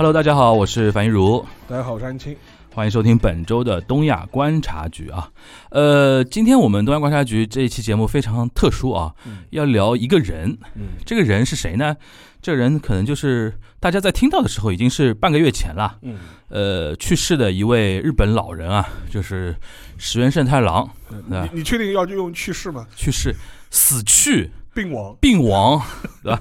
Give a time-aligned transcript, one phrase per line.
[0.00, 2.34] Hello，大家好，我是樊一茹，大家好，我是安青。
[2.74, 5.30] 欢迎收听本周的东亚观察局啊。
[5.68, 10.56] 呃，今天我们东亚观察局这一期节目非常特殊啊，嗯要聊一个人。
[10.74, 11.94] 嗯，这个人是谁呢？
[12.40, 15.98] 这个人可能就是大家在听到的时候已经是半个月前了。
[16.00, 16.16] 嗯，
[16.48, 19.54] 呃，去世的一位日本老人啊，就是
[19.98, 22.86] 石原慎太郎嗯你你确定要用去世吗？
[22.96, 23.36] 去世，
[23.68, 25.14] 死去病亡。
[25.20, 25.78] 病亡，
[26.24, 26.40] 对吧？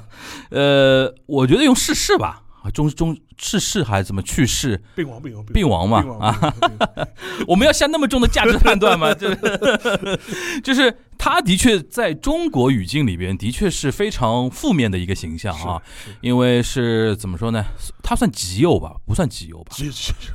[0.49, 4.79] 呃，我觉得用逝世吧，啊，中中逝世还是怎么去世？
[4.95, 6.53] 病亡，病亡，病亡嘛啊，
[7.47, 9.13] 我们要下那么重的价值判断吗？
[9.15, 10.19] 就是
[10.61, 15.81] 就是他的确在中国语境里边的确是非常负面的一个形象啊，
[16.19, 17.65] 因为是怎么说呢？
[18.03, 19.75] 他算极右吧，不算极右吧？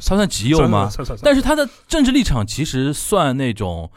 [0.00, 0.90] 他算极右吗？
[1.22, 3.90] 但是他的政治立场其实算那种，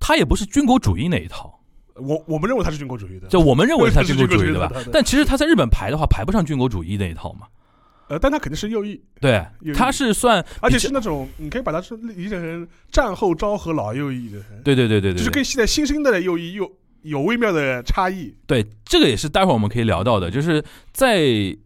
[0.00, 1.60] 他也不是军国主义那一套。
[1.96, 4.72] 我我们认为他是军国主义的，就我们认为他是 军国主义的吧？
[4.90, 7.46] 但其实他在日本排的话，排不上军国主义那一套嘛。
[8.08, 16.70] 呃，但他肯定是右翼，对右，翼他是算，而且是那种你可以把它是理解成战后昭和老右翼的，对对对对对，就是跟现在新生代的右翼又
[17.02, 18.34] 有微妙的差异。
[18.46, 21.18] 对，这个也是待会儿我们可以聊到的，就是在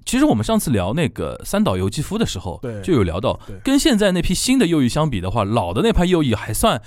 [0.05, 6.81] 其实我们上次聊那个三岛由纪夫的时候，对就有聊到，跟现在那批新的右翼相比的话，老的那派右翼还算。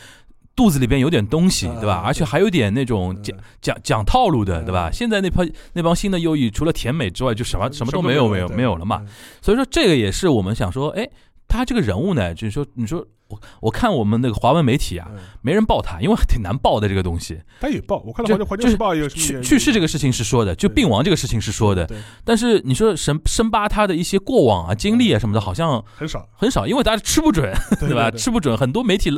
[0.61, 2.03] 肚子里边有点东西，啊对吧？
[2.05, 4.91] 而且还有点那种嗯讲讲讲套路的，嗯对吧？
[4.93, 8.99] 现在那帮那帮新的右翼，除了甜美之外，就什么什么都没有，没有没有了嘛。
[9.01, 9.07] 嗯
[9.41, 11.09] 所以说，这个也是我们想说，哎，
[11.47, 17.39] 他这个人物呢，就是说，你说我我看我们那个华文媒体啊，嗯没人报他，因为挺难报的这个东西。
[17.59, 21.89] 他也报，我看到就环球环球就是时报也有去去世这个事情是说的，就病亡这个事情是说的，
[22.23, 28.11] 但是你说深深扒他的一些过往啊、经历啊什么的，好像很少，很少，因为大家吃不准， 对吧？
[28.11, 29.11] 吃不准，很多媒体、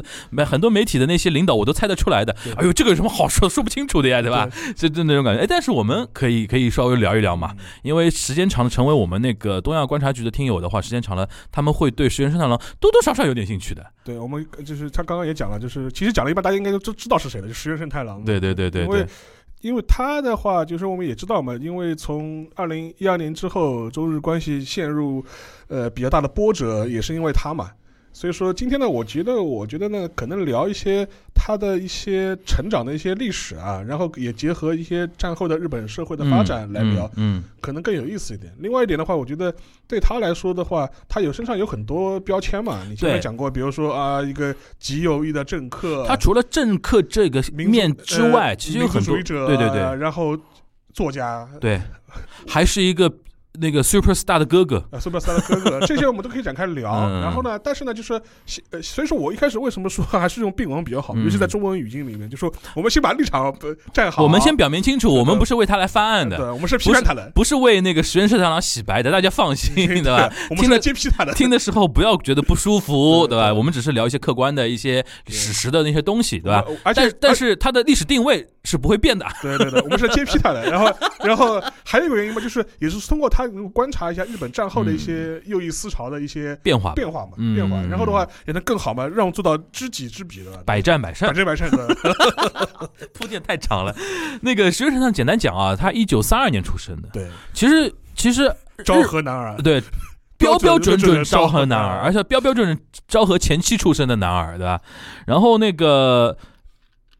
[0.45, 2.35] 很多媒体的那些领导我都猜得出来的。
[2.57, 4.47] 哎呦，这个有什么好说，说不清楚的呀，对吧？
[4.75, 5.41] 就就那种感觉。
[5.41, 13.85] 哎，但是我们可以可以稍微聊一聊嘛，嗯因为时间长了，成为我们那个东亚观察局的听友的话，时间长了，他们会对石原慎太郎多多少少有点兴趣的。
[14.03, 18.23] 对，我们就是他刚刚也讲了，就是其实讲了一半，大家应该都知知道是谁了，就石原慎太郎。
[18.23, 19.09] 对对对对因为对，
[19.61, 25.23] 因为他的话，就是我们也知道嘛，因为从二零一二年之后，中日关系陷入
[25.67, 27.71] 呃比较大的波折，也是因为他嘛。
[28.13, 38.53] 所以说今天呢，我觉得，我觉得呢，可能聊一些他的一些成长的一些历史啊，然后也结合一些战后的日本社会的发展来聊，嗯，嗯可能更有意思一点。
[38.59, 39.53] 另外一点的话，我觉得
[39.87, 42.83] 对他来说的话，他有身上有很多标签嘛。
[42.87, 50.37] 你前面讲过，比如说啊，一个极右翼的政客，他除了政客这个面之外，呃其实有很多对对对然后
[50.93, 51.81] 作家，对，
[52.47, 53.11] 还是一个
[53.59, 54.83] 那个 super star 的哥哥。
[54.91, 56.91] 啊，苏布斯的哥哥，这些我们都可以展开聊。
[56.93, 58.13] 嗯然后呢，但是呢，就是
[58.71, 64.23] 呃，所以说我一开始为什么说还是用病亡比较好，嗯尤其在中文语境里面，就说我们先把立场呃站好。
[64.23, 70.31] 我们先表明清楚，我们不是为他来翻案对，的，我们是批判他的，不是为那个石原慎太郎洗白的，大家放心， 对吧？
[70.49, 71.33] 我们是揭批他的。
[71.33, 73.45] 听的时候不要觉得不舒服，对吧？
[73.45, 76.63] 对对我们只是聊一些客观的一些史实的那些东西，对吧？
[76.83, 79.25] 而且但但是他的历史定位是不会变的。
[79.41, 80.69] 对对对，我们是揭批他的。
[80.69, 80.91] 然后，
[81.23, 87.81] 然后还有一个原因嘛，就是也是通过他观察一下日本战后的一些右翼思潮的一些变化变化嘛，嗯变化。
[87.89, 91.87] 然后的话也能更好嘛，让我做到知己知彼的，百战百胜百，战百胜的。
[93.13, 93.95] 铺垫太长了。
[94.41, 99.81] 那个石原慎太简单讲啊，他一九三二年出生的，对，其实其实昭和男儿，对。
[100.35, 102.77] 标标准准昭和男儿，儿，而且标标准准
[103.07, 104.81] 昭和前期出生的男儿，对吧？
[105.25, 106.37] 然后那个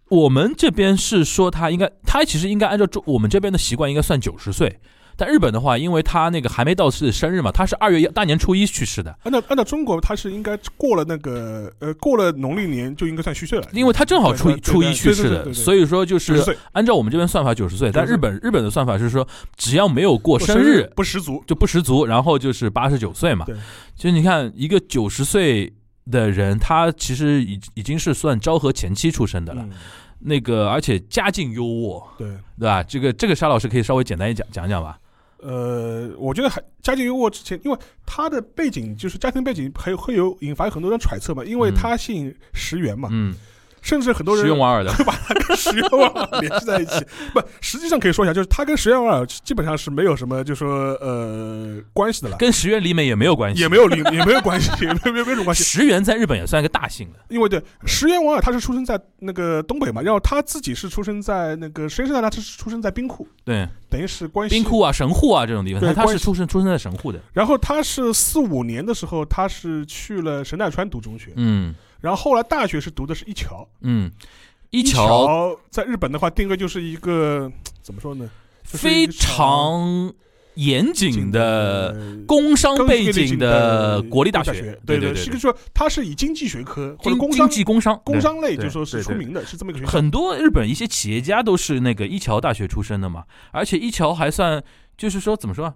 [0.10, 4.82] 我们这边是说他应该，他其实应该按照中我们这边的习惯应该算九十岁，
[5.16, 23.56] 但日本的话，因为他那个还没到是生日嘛，他是二月大年初一去世的，按照按照中国，他是应该过了那个呃过了农历年就应该算虚岁了，因为他正好初初一去世的，所以说就是按照我们这边算法九十岁，但日本日本的算法是说只要没有过过生日不十足，就不十足，然后就是八十九岁嘛对。
[23.96, 25.72] 就你看一个九十岁
[26.10, 29.62] 的人，他其实已已经是算昭和前期出生的了。
[29.64, 29.72] 嗯，
[30.22, 32.28] 那个而且家境优渥，对。
[32.60, 32.82] 对吧？
[32.84, 34.98] 这个这个沙老师可以稍微简单一讲讲讲吧。
[35.44, 41.76] 呃，我觉得还家境优渥之前，因为他的背景就是家庭背景，还有会有引发很多人揣测嘛，因为嗯。
[41.76, 43.36] 他姓石原嘛，嗯，
[43.84, 47.06] 甚至很多人石原莞尔的，会 把他跟石原莞尔联系在一起。
[47.36, 55.64] 不，实际上可以说一下，就是他跟石原莞尔基本上是没有什么，就说呃关系的了，跟石原里美也没有关系，也没有邻也没有关系， 也没有没有没有关系。
[55.64, 57.20] 石原在日本也算一个大姓的。
[57.28, 67.20] 因为对石原莞尔他是出生在那个东北嘛，然后他自己是出生在那个石原慎太郎他是出生在兵库，对，等于是关系兵库啊、神户啊这种地方，他他是出生出生在神户的。
[67.34, 73.66] 然后他是四五年的时候，他是去了神奈川读中学，嗯然后后来大学是读的是一桥。
[73.80, 74.12] 嗯，
[74.72, 77.50] 一一桥在日本的话定位就是一个
[77.82, 78.30] 怎么说呢？
[78.66, 80.14] 就是非常
[80.56, 89.92] 严谨的呃工商背景的国立大学对，，对对是个说它是以经济学科或者经经工商济工商工商类就说是出名的，是这么一个学校。
[89.92, 94.62] 很多日本一些企业家都是那个一桥大学出身的嘛，而且一桥还算
[94.98, 95.76] 就是说怎么说啊？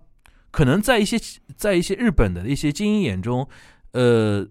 [0.51, 1.17] 可能在一些
[1.55, 3.47] 在一些日本的一些精英眼中，
[3.91, 4.45] 呃，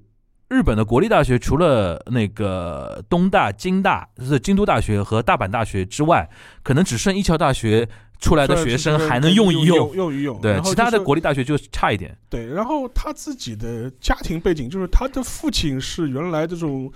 [0.49, 6.29] 日本的国立大学除了那个东大、京大，就是京都大学和大阪大学之外，
[6.63, 7.89] 可能只剩一桥大学
[8.21, 9.97] 出来的学生还能用一用用。
[9.97, 10.41] 用一用。
[10.41, 12.17] 对其他的国立大学就差一点。
[12.31, 16.93] 对，然后他自己的家庭背景就是他的父亲是原来这种。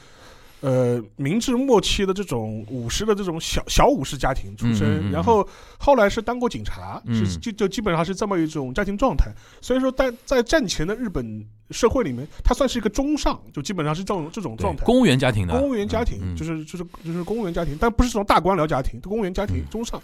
[0.60, 5.46] 呃，明治末期的这种武士的这种小小武士家庭出身，嗯嗯嗯然后
[5.78, 7.02] 后来是当过警察，
[7.42, 9.32] 就就基本上是这么一种家庭状态。
[9.62, 14.84] 所以说在，在战前的日本社会里面，他算是一个中上，就基本上是这种这种状态。
[14.84, 20.02] 公务员家庭的，公务员家庭，就是就是就是公务员家庭，但不是这种大官僚家庭，公务员家庭嗯中上。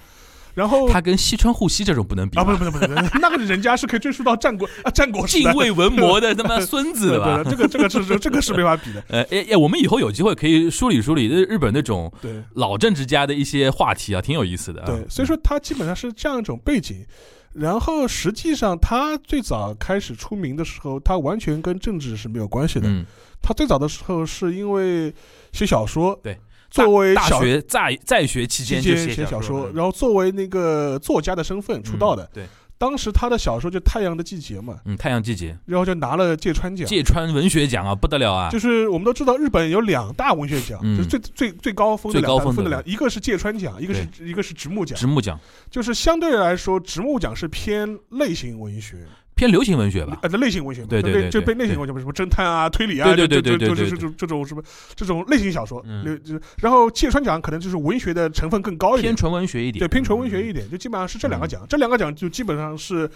[0.56, 2.86] 然后他跟西川护熙这种不能比啊，不是不是不是，
[3.20, 5.26] 那个人家是可以追溯到战国 啊战国。
[5.26, 9.04] 敬畏文魔的他妈孙子对的吧这个这个是这这个是没法比的。
[9.10, 14.86] 呃，哎哎，我们以后有机会可以梳理梳理日日本那种对老政治家的一些话题啊，挺有意思的啊。
[14.86, 17.04] 对，所以说他基本上是这样一种背景。
[17.52, 22.86] 然后实际上他最早开始出名的时候，他完全跟政治是没有关系的。
[22.86, 23.04] 嗯，
[23.42, 25.12] 他最早的时候是因为
[25.52, 26.38] 写小说，对，
[26.70, 32.24] 作为大小学在在学期期间就间写小说，嗯然后作为那个作家的身份出道的。
[32.24, 32.44] 嗯对，
[32.78, 36.86] 当时他的小说就《太阳的季节》嘛，嗯，太阳季节，然后就拿了芥川奖。
[36.86, 38.50] 芥川文学奖啊，不得了啊！
[38.50, 44.98] 就是我们都知道，日本有两大文学奖，嗯就是最最最高峰的两最高分的两，一个是芥川奖，一个是一个是直木奖。
[44.98, 45.40] 直木奖
[45.70, 50.18] 就是相对来说，直木奖是偏类型文学，偏流行文学吧？
[50.22, 54.62] 呃，类型文学嘛，对对对就被类型文学，什么侦探啊、推理啊，对对对就就对对对就是这种这种什么
[54.94, 56.18] 这种类型小说，嗯
[56.56, 60.68] 然后芥川奖可能就是文学的成分更高一点偏，纯文学一点，对，偏纯文学一点。
[60.70, 63.08] 就基本上是这两个嗯奖，这两个奖就基本上是。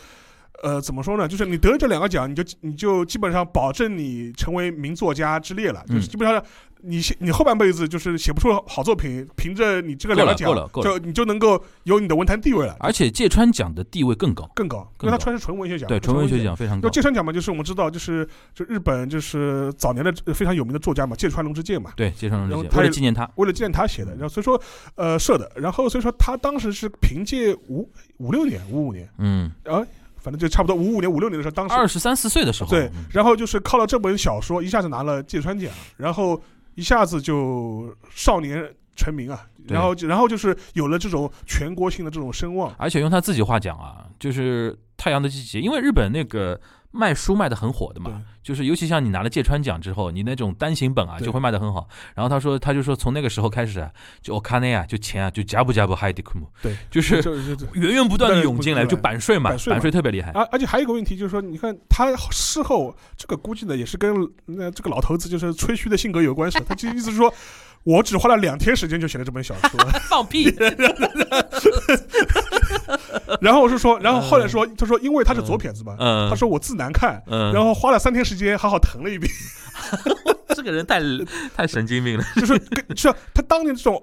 [0.62, 1.27] 呃，怎么说呢？
[1.27, 5.83] 就是你得了这两个奖，你就你就基本上保证你成为名作家之列了。
[5.87, 6.09] 就是嗯。
[6.11, 6.43] 基本上
[6.83, 16.89] 你写你后半辈子就是写不出好作品，凭着你这个两个奖够了够了，就你就能够有你的文坛地位了，而且芥川奖的地位更高，更高，因为它川是纯文学奖，对，纯文学奖非常高。
[16.89, 24.59] 芥川奖嘛，就是我们知道，就是就日本就是早年的呃非常有名的作家嘛，芥川龙之介嘛，对，芥川龙之介，为了纪念他，为了纪念他写的，然后所以说
[24.95, 27.87] 呃设的，然后所以说他当时是凭借五
[28.17, 29.87] 五六年五五年嗯，啊，
[30.20, 36.40] 反正就差不多五五年五六年的时候，当时二十三四岁的时候，对嗯，然后就是靠了这本小说，一下子拿了芥川奖，然后
[36.75, 46.61] 一下子就少年成名啊，然后然后就是有了这种全国性的这种声望，而且用他自己话讲啊，就是《太阳的季节》，因为日本那个
[46.93, 51.89] 卖书卖的很火的嘛，就是尤其像你拿了芥川奖之后，你那种单行本啊就会卖的很好。
[52.15, 53.91] 然后他说，他就说从那个时候开始啊，
[54.21, 60.33] 就我看那啊，就钱啊，就加不加不 high d 姆，对，就是就就是源源不断的涌进来，就版税嘛，版税嘛版税特别厉害。
[60.33, 64.13] 而而且还有一个问题就是说，你看他事后这个估计呢，也是跟
[64.47, 66.59] 那这个老头子就是吹嘘的性格有关系。
[66.67, 67.33] 他就意思是说，
[67.85, 69.81] 我只花了两天时间就写了这本小说。
[70.09, 70.55] 放屁！
[73.41, 79.32] 然后我是说，然后后来说，他说因为他是左撇子嘛，嗯，他说我字难看，嗯，然后花了三天时间好好誊了一遍，
[80.55, 81.01] 这个人太
[81.56, 84.03] 太神经病了，就是跟是他当年这种。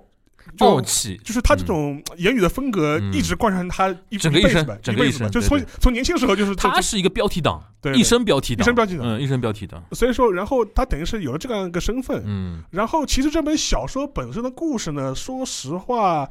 [0.58, 16.28] 就傲气，就是他这种言语的风格嗯一直贯穿他一整个一生吧，整个一生就是从从年轻时候就是他是一个标题党，对对一生标题党，一生标题党嗯，一生标题党，所以说，然后他等于是有了这样一个身份，嗯然后其实这本小说本身的故事呢，说实话，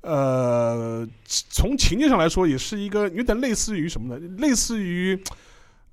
[0.00, 4.28] 呃，从情节上来说，也是一个有点类似于什么呢？
[4.38, 5.20] 类似于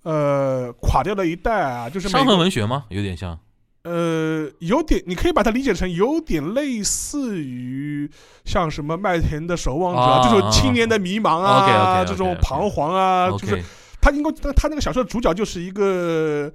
[0.03, 2.85] 呃垮掉的一代啊，就是伤痕文学吗？
[2.89, 3.37] 有点像，
[3.85, 8.09] 呃有点，你可以把它理解成有点类似于
[8.43, 13.63] 像什么麦田的守望者、啊这种青年的迷茫啊这种彷徨啊，就是
[14.01, 16.51] 他应该他那个小说的主角就是一个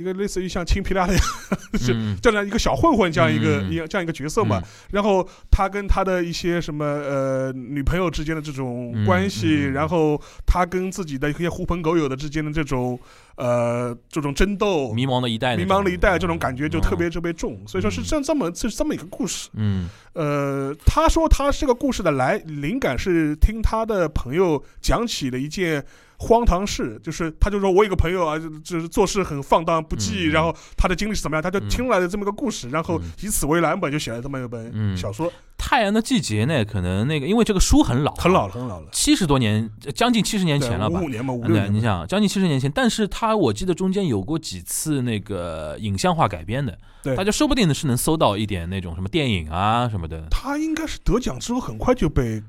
[0.00, 1.14] 一个类似于像青皮拉的
[2.22, 4.58] 这样一个小混混这样一个这样一个角色嘛。
[4.58, 12.98] 嗯，然后他跟他的一些什么呃女朋友之间的这种关系，然后他跟自己的一些狐朋狗友的之间的这种
[13.36, 19.50] 呃这种争斗，迷茫的一代，迷茫的一代这种感觉就特别嗯特别重，所以说是这这么是这么一个故事。
[19.54, 19.88] 嗯。
[20.12, 25.84] 呃，他说他这个故事的来灵感是听他的朋友讲起了一件
[26.22, 31.68] 荒唐事，就是他就说我有个朋友啊，就就是做事很放荡不羁，嗯然后他的经历是怎么样，他就嗯。
[31.70, 33.10] 听来的这么个故事，然后嗯。
[33.22, 41.00] 以此为蓝本就写了这么一本嗯小说，太阳的季节呢，可能那个因为这个书很老，很老，了，很老了，七十多年，将近七十年前了吧？
[41.00, 41.08] 五五。
[41.08, 47.16] 年嘛，五年，你想将近七十年前，但是他我记得中间有过几次那个影像化改编的，对。
[47.16, 50.26] 大家说不定是能搜到一点那种什么电影啊什么的。
[50.30, 52.42] 他应该是得奖之后很快就被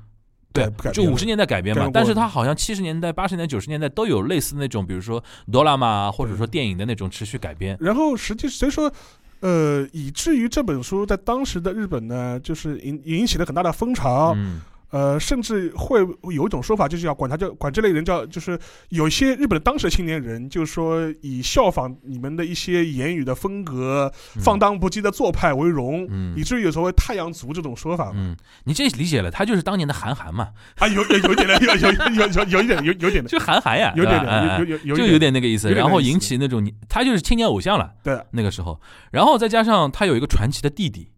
[0.52, 7.76] 对就五十年代改编嘛但是它好像七十年代、八十年代、九十年代都有类似那种，比如说哆啦 A 啊，或者说电影的那种持续改编。
[7.80, 8.92] 然后实际所以说，
[9.40, 14.34] 呃，以至于这本书在当时的日本呢，就是引引起了很大的风潮。
[14.36, 14.60] 嗯，
[14.92, 16.00] 呃，甚至会
[16.32, 18.58] 有一种说法，就是要管他叫管这类人叫，就是
[18.90, 26.34] 有一些日本的当时的青年人，就是说以效仿你们的一些言语的风格、放荡不羁的做派为荣，嗯。
[26.36, 28.12] 以至于有所谓太阳族这种说法。
[28.12, 28.12] 嘛。
[28.16, 33.24] 嗯，你这理解了，他就是当年的韩寒嘛，啊，有有有点的，有有有有有一点有有点。
[33.24, 34.32] 的，就韩寒呀，有点对吧？
[34.32, 35.88] 哎点，有有有就有点那个意思，有点那个意思。
[35.88, 38.20] 然后引起那种他就是青年偶像了，对。
[38.32, 38.78] 那个时候，
[39.10, 41.08] 然后再加上他有一个传奇的弟弟，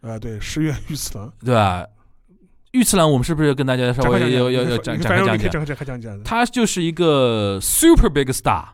[0.00, 1.86] 啊，对，石原裕次郎，对吧？
[2.72, 5.34] 御次郎，我们是不是要跟大家稍微要要要讲，展展开讲讲？
[5.34, 6.22] 你可以展开讲讲的。
[6.24, 8.64] 他就是一个 super big star，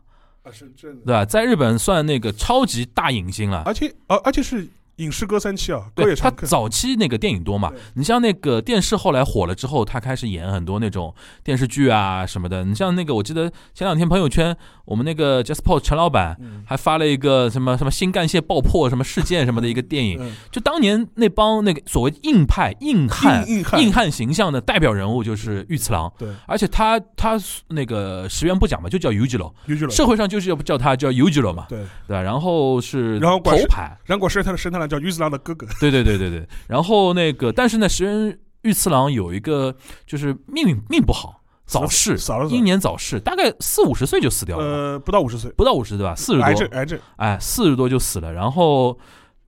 [0.43, 1.05] 啊，是真的。
[1.07, 1.25] 对吧？
[1.25, 3.63] 在日本算那个超级大影星了。
[3.65, 6.31] 而且，而而且是影视歌三期啊，歌对他。
[6.31, 12.65] 早期那个电影多嘛，你像那个电视后来火了之后，他开始演很多那种电视剧啊什么的。
[12.65, 20.19] 你像那个，我记得前两天朋友圈，我们那个 JustPod 陈老板嗯还发了一个什么什么新干线爆破什么事件什么的一个电影。
[20.21, 27.39] 嗯，就当年那帮那个所谓硬派硬汉硬硬汉形象的代表人物就是御次郎，对，而且他他
[27.69, 29.91] 那个石原不讲嘛，就叫 Ujiro，有句了。
[29.91, 32.23] 社会上就是要叫他叫 Ujiro 嘛，对，对吧？
[32.23, 35.67] 然后是然后管是头牌，然后神探的神探郎叫玉次郎的哥哥。
[35.81, 36.49] 对对对对对。
[36.69, 39.75] 然后那个，但是呢，石原御次郎有一个
[40.07, 42.17] 就是命运命不好，早逝，
[42.51, 46.15] 英年早逝，大概四五十岁就死掉了，呃，不到五十岁，不到五十对吧？
[46.17, 46.99] 四十癌症多，癌症。
[47.17, 48.33] 哎，四十多就死了。
[48.33, 48.99] 然后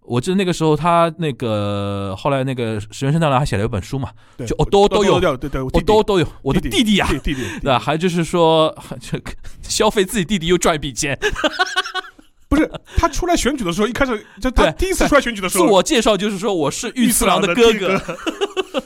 [0.02, 4.11] 我记得那个时候他那个后来那个石原慎太郎还写了一本书嘛，
[4.47, 7.78] 就哦都都有有，对对，我我都都有，我的弟弟弟呀，弟弟弟对吧？
[7.78, 11.18] 还就是说， 这个消费自己弟弟又赚一笔钱。
[12.48, 18.18] 不是他出来选举的时候，一开始就他对第一次出来选举的时候，自我介绍就是说我是玉次郎的的哥哥。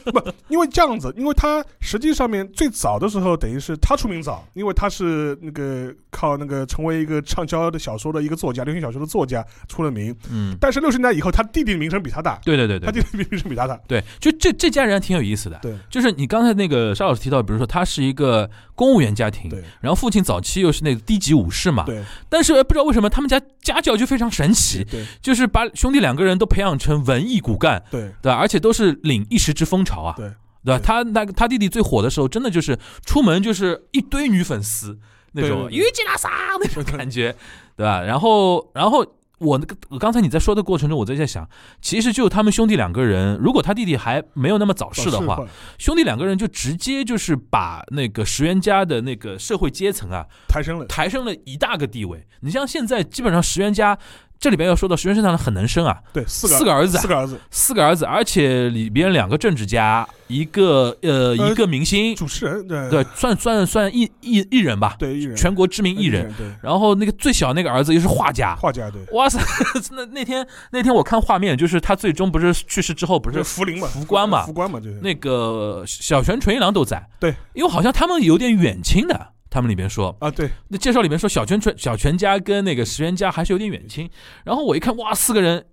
[0.13, 10.15] 不，因为这样子，因为他实际上面最早的时候，等于是他出名早，因为他是那个靠那个成为一个畅销的小说的一个作家，流行小说的作家出了名。
[10.31, 13.79] 嗯，但是六十年代以后，他弟弟的名声比他大，对对对对他弟弟的名声比他大。
[13.87, 15.59] 对，就这这家人还挺有意思的。
[15.63, 15.75] 对。
[15.91, 19.63] 就是你刚才那个沙老师提到，比如说他是一个公务员家庭，对。
[19.81, 22.03] 然后父亲早期又是那个低级武士嘛，对。
[22.29, 25.05] 但是不知道为什么他们家家教就非常神奇，对。
[25.21, 28.13] 就是把兄弟两个人都培养成文艺骨干，对。
[28.23, 28.37] 对吧？
[28.37, 30.31] 而且都是领一时之风潮啊，对
[30.65, 30.81] 对吧？
[30.83, 34.99] 他那个他弟弟最火的时候，真的就是出门就是一堆女粉丝
[35.33, 36.29] 那种对对对于吉拉萨
[36.61, 37.35] 那种感觉，
[37.77, 38.01] 对吧？
[38.03, 39.07] 然后然后。
[39.43, 41.49] 我那个，我刚才你在说的过程中，我在在想，
[41.81, 45.37] 其实就他们兄弟两个人，如果他弟弟还没有那么早逝的话，
[45.79, 52.25] 兄弟两个人就直接就是把那个石原家的那个社会阶层啊，抬升了，抬升了一大个地位。
[52.43, 53.99] 你像现在基本上石原家
[54.43, 68.57] 这里边要说到石原慎太郎很能生啊，对，四个四个儿子啊四个儿子，四个儿子，而且里边两个政治家，一个呃呃一个明星，主持人，对对，算算算艺艺艺人吧，对艺人，全国知名艺人。，对然后那个最小那个儿子又是画家。
[68.57, 69.39] 画家，对，哇塞！
[69.95, 77.09] 那那天那天我看画面，就是他最终不是去世之后，不是福临嘛，福官嘛福官嘛，就是那个小泉纯一郎都在。
[77.21, 84.09] 对，因为好像他们有点远亲的，他们里面说，啊，对，那介绍里面说小泉纯小泉家跟那个石原家还是有点远亲。
[84.45, 85.67] 然后我一看，哇，四个人，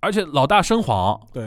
[0.00, 1.44] 而且老大生黄，对，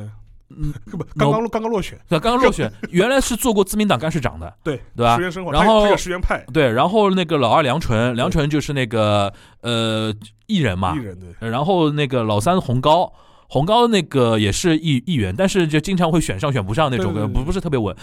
[0.50, 5.16] 嗯， 不，刚刚刚刚落选，对，刚刚落选， 原来是做过自民党干事长的，对对吧？
[5.18, 6.46] 石原然后石原派。
[6.54, 10.14] 对，然后那个老二梁纯，梁纯就是那个呃
[10.46, 10.96] 艺人嘛。
[10.96, 13.12] 艺，人，对，然后那个老三红高。
[13.50, 17.96] 红高那个也是议议员，但是就经常会选上选不上那种，不不是特别稳。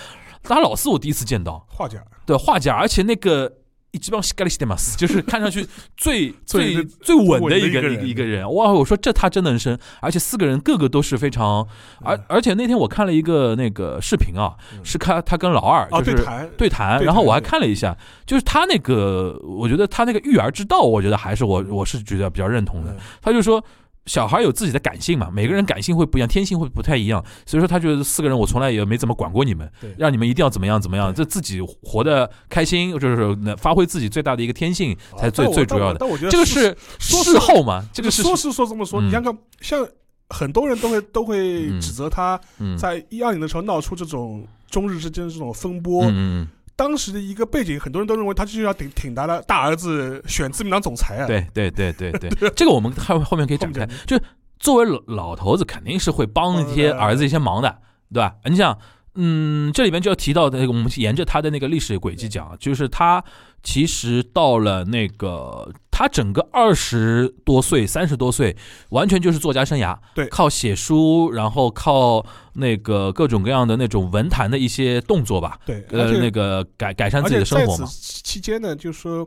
[0.44, 3.52] 他老四我第一次见到，画家，对画家，而且那个
[3.92, 8.54] 一基本上干してます，就是看上去最 最最最稳的一个一稳的一个人个一个人。
[8.54, 11.68] 哇，我说这他真能生，而且四个人个个都是非常，
[12.04, 22.92] 而而且那天我看了一个那个视频啊，嗯是看他跟老二哦，就是对谈，对谈，对然后我还谈看了一下，就是他那个，我觉得他那个育儿之道，我觉得还是我我是觉得比较认同的。
[22.92, 23.64] 嗯他就说。
[24.07, 31.17] 小孩有自己的感性嘛，每个人感性会不一样，天性会不太一样，所以说他觉得四个人我从来也没怎么管过你们，让你们一定要怎么样怎么样，对。
[31.17, 35.99] 这自己活得开心，就是能发挥自己最大的一个天性才最最主要的。
[35.99, 39.07] 但我觉得这个是说事后嘛，这个是说是说这么说，嗯。
[39.07, 39.87] 你像个像
[40.29, 41.81] 很多人都会都会嗯。
[41.81, 42.77] 指责他嗯。
[42.77, 51.27] 在一二年的时候闹出这种中日之间的这种风波，嗯嗯当时的一个背景，很多人都认为他就是要挺挺他的大儿子选自民党总裁啊。
[51.27, 54.19] 嗯，对对对对 对，这个我们后后面可以展开就
[54.59, 57.79] 作为老老头子，肯定是会帮一些儿子一些忙的，
[58.13, 58.35] 对吧？
[58.45, 58.79] 你想，
[59.15, 63.23] 嗯，这里边就要提到的，我们沿着他的那个历史轨迹讲，就是他
[63.63, 68.57] 其实到了那个他整个二十多岁、三十多岁，
[68.89, 77.87] 完全就是作家生涯，对靠写书，然后靠那个各种各样的那种文坛的一些动作吧，对，呃，那个改改善自己的生活嘛。
[77.87, 79.25] 期间呢，就是说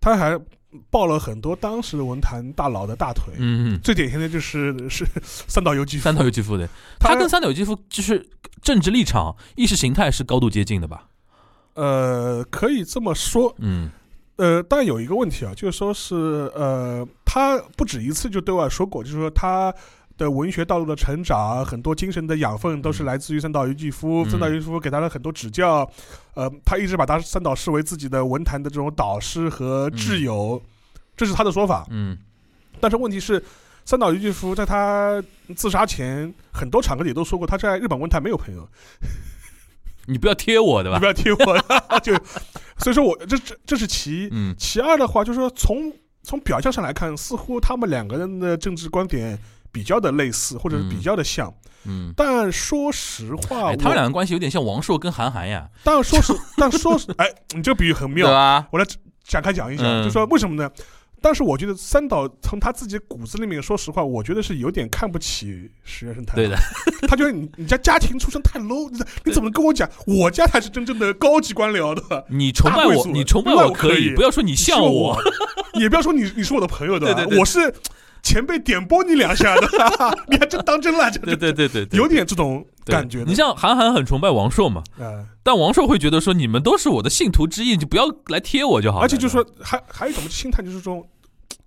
[0.00, 0.40] 他还
[0.88, 3.34] 抱了很多当时文坛大佬的大腿。
[3.36, 6.66] 嗯嗯，最典型的就是是三岛由纪夫，三岛由纪夫的，
[6.98, 8.26] 他跟三岛由纪夫就是
[8.62, 11.06] 政治立场、意识形态是高度接近的吧？
[11.74, 13.90] 呃可以这么说，嗯
[14.38, 19.74] 呃，但有一个问题啊，就是说是呃，他不止一次就对外说过，就是说他
[20.16, 25.88] 的文学道路的成长，很多精神的养分都是来自于三岛由纪夫，嗯三岛由纪夫给他了很多指教，
[26.34, 30.62] 呃，他一直把他三岛视为自己的文坛的这种导师和挚友，
[31.16, 31.86] 这是他的说法。
[31.90, 32.16] 嗯
[32.80, 33.42] 但是问题是，
[33.84, 35.20] 三岛由纪夫在他
[35.56, 38.68] 自杀前，很多场合里都说过，他在日本文坛没有朋友。
[40.06, 41.06] 你不要贴我对吧你不？
[41.06, 42.14] 要贴我， 就
[42.78, 44.28] 所以说我这这这是其一。
[44.32, 45.92] 嗯其二的话，就是说从
[46.22, 49.38] 从表象上来看，似乎他们两个人的政治观点
[49.72, 51.52] 比较的类似，或者是比较的像。
[51.84, 58.68] 嗯，但说实话，哎，他们我两个关系有点像王朔跟韩寒呀，但说实，但说实， 哎，你这个比喻很妙对妙，吧？
[58.72, 58.84] 我来
[59.24, 60.68] 展开讲一讲，嗯就说为什么呢？
[61.20, 66.34] 但是我觉得三岛从他自己骨子里面，说实话，我觉得是有点看不起石原慎太。
[66.34, 66.56] 对的，
[67.08, 69.88] 他觉得你你家家庭出身太 low，你你怎么跟我讲？
[70.06, 72.24] 我家才是真正的高级官僚的。
[72.28, 75.18] 你崇拜我，你崇拜我可以不要说你像说我，
[75.80, 77.72] 也不要说你你是我的朋友的，对对对我是
[78.28, 79.66] 前辈点拨你两下的，
[80.28, 83.24] 你还真当真了，这对对对对对，有点这种感觉。
[83.26, 89.02] 你像韩寒很崇拜王朔嘛，呃，但王朔会觉得说你们都是我的信徒之一，你就不要来贴我就好了。
[89.04, 91.02] 而且就说还还有一种心态，就是说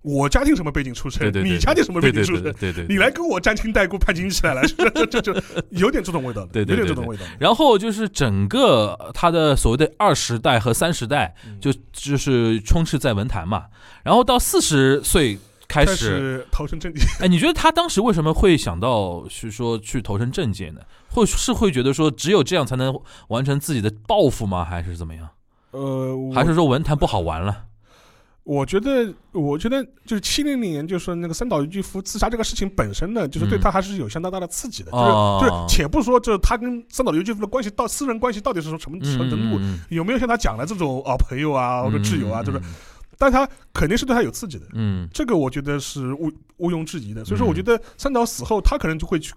[0.02, 5.34] 我家庭什么背景出身，对对对，你家庭什么背景出身，对对你来跟我沾亲带故攀亲起来了，这这这就
[5.70, 7.24] 有点这种味道，对对对有点这种味道。
[7.40, 13.64] 然后就是整个他的所谓的二十代和三十代，嗯就就是充斥在文坛嘛。
[14.04, 15.38] 然后到四十岁
[15.72, 20.80] 开开始，投身政界， 哎，你觉得他当时为什么会想到是说去投身政界呢？
[21.08, 22.94] 会是会觉得说只有这样才能
[23.28, 24.64] 完成自己的抱负吗？
[24.64, 25.28] 还是怎么样？
[25.70, 27.64] 呃，还是说文坛不好玩了？
[28.44, 34.90] 我觉得，我觉得就是七零年，就是那个三岛由纪夫自杀这个事情本身呢，就是对嗯他还是有相当大的刺激的。
[34.90, 42.62] 哦就是就是，且不说就是他跟三岛由纪夫的关系到私人关系到底是什么什么程度，嗯有没有像他讲的这种啊朋友啊或者挚友啊，就是，嗯
[43.22, 44.66] 但他肯定是对他有刺激的。
[44.72, 47.24] 嗯这个我觉得是毋毋庸置疑的。
[47.24, 49.32] 所以说，嗯我觉得三岛死后，他可能就会去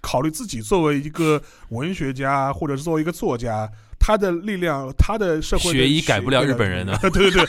[0.00, 7.46] 考虑自己作为一个文学家，或者是作为一个作家，他的力量，他的社会的学医改不了日本人啊 对对对，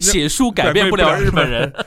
[0.00, 1.72] 写书改变不了日本人。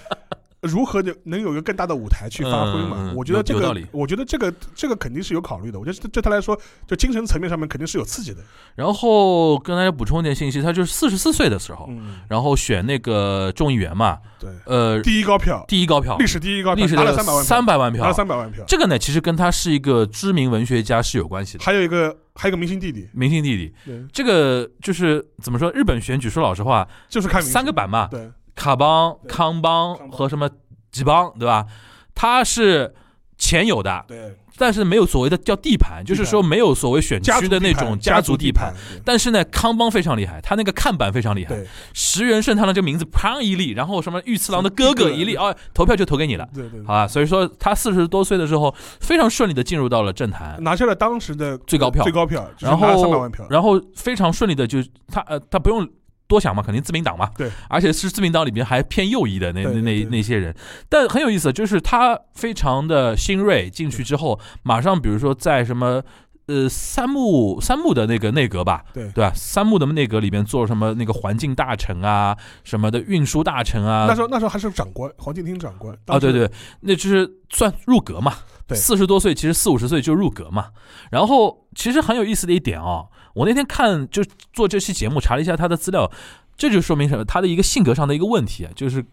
[0.65, 3.13] 如何能能有一个更大的舞台去发挥嘛？
[3.15, 5.80] 我觉得这个我觉得这个这个肯定是有考虑的。
[5.80, 8.41] 我觉得对对他来说，就精神层面上面肯定是有刺激的。
[8.75, 18.13] 然后跟大家补充一点信息，他就是四十四岁的时候，嗯，然后选那个众议员嘛，对，呃，第一高票，第一高票，历史第一高票，历史拿了三百万票，三百万拿了。
[18.13, 18.63] 三百万票。
[18.67, 23.73] 这个呢，其实跟他是一个知名文学家是有关系的，还有一个还有一个明星弟弟，明星弟弟。
[23.86, 25.71] 对，这个就是怎么说？
[25.71, 30.50] 日本选举，说老实话，就是看三个版嘛，对卡邦、康邦和什么
[30.91, 31.65] 吉邦，对吧？
[32.13, 32.96] 他是
[33.38, 41.54] 钱有的，对，但是没有所谓的叫地盘，就是说没有所谓选区的那种家族地盘。，但是呢，康邦非常厉害，他那个看板非常厉害。
[41.94, 46.48] 石原慎太郎这个名字砰一立，然后什么御次郎的哥哥一立，哦，投票就投给你了。
[46.56, 54.80] 对对，好吧，所以说他四十多岁的时候，非常顺利的进入到了政坛，拿下了当时的最高票最高票，然后万票，然后非常顺利的就
[55.12, 55.86] 他呃他不用
[56.28, 60.56] 多想嘛，肯定自民党嘛，对，而且是自民党里面还偏右翼的那那那那些人，
[60.90, 66.02] 但很有意思，就是他非常的新锐，进去之后马上比如说在什么。
[66.48, 69.32] 呃，三木三木的那个内阁吧，对对吧？
[69.34, 75.98] 三木的内阁里面做什么那个环境大臣啊，什么的运输大臣啊，那时候那时候还是长官，黄敬厅长官。
[76.06, 76.48] 啊，对对，
[76.82, 78.32] 那就是算入阁嘛。
[78.68, 80.68] 对四十多岁，其实四五十岁就入阁嘛。
[81.10, 86.12] 然后其实很有意思的一点啊，我那天看就做这期节目查了一下他的资料，
[86.58, 87.24] 这就说明什么？
[87.24, 89.06] 他的一个性格上的一个问题啊，就是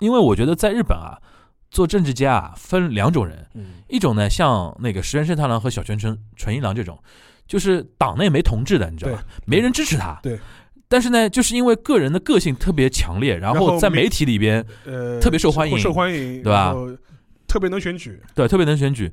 [0.00, 1.18] 因为我觉得在日本啊，
[1.70, 6.98] 做政治家啊分两种人，嗯，一种呢像那个石原慎太郎和小泉纯纯一郎这种，
[7.46, 9.24] 就是党内没同志的，你知道吧？
[9.46, 10.18] 没人支持他。
[10.22, 10.38] 对。
[10.88, 16.74] 但是呢，就是因为个人的个性特别强烈，然然后在媒体里边，呃，特别受欢迎受欢迎，对吧
[17.46, 19.08] 特别能选举，对，特别能选举，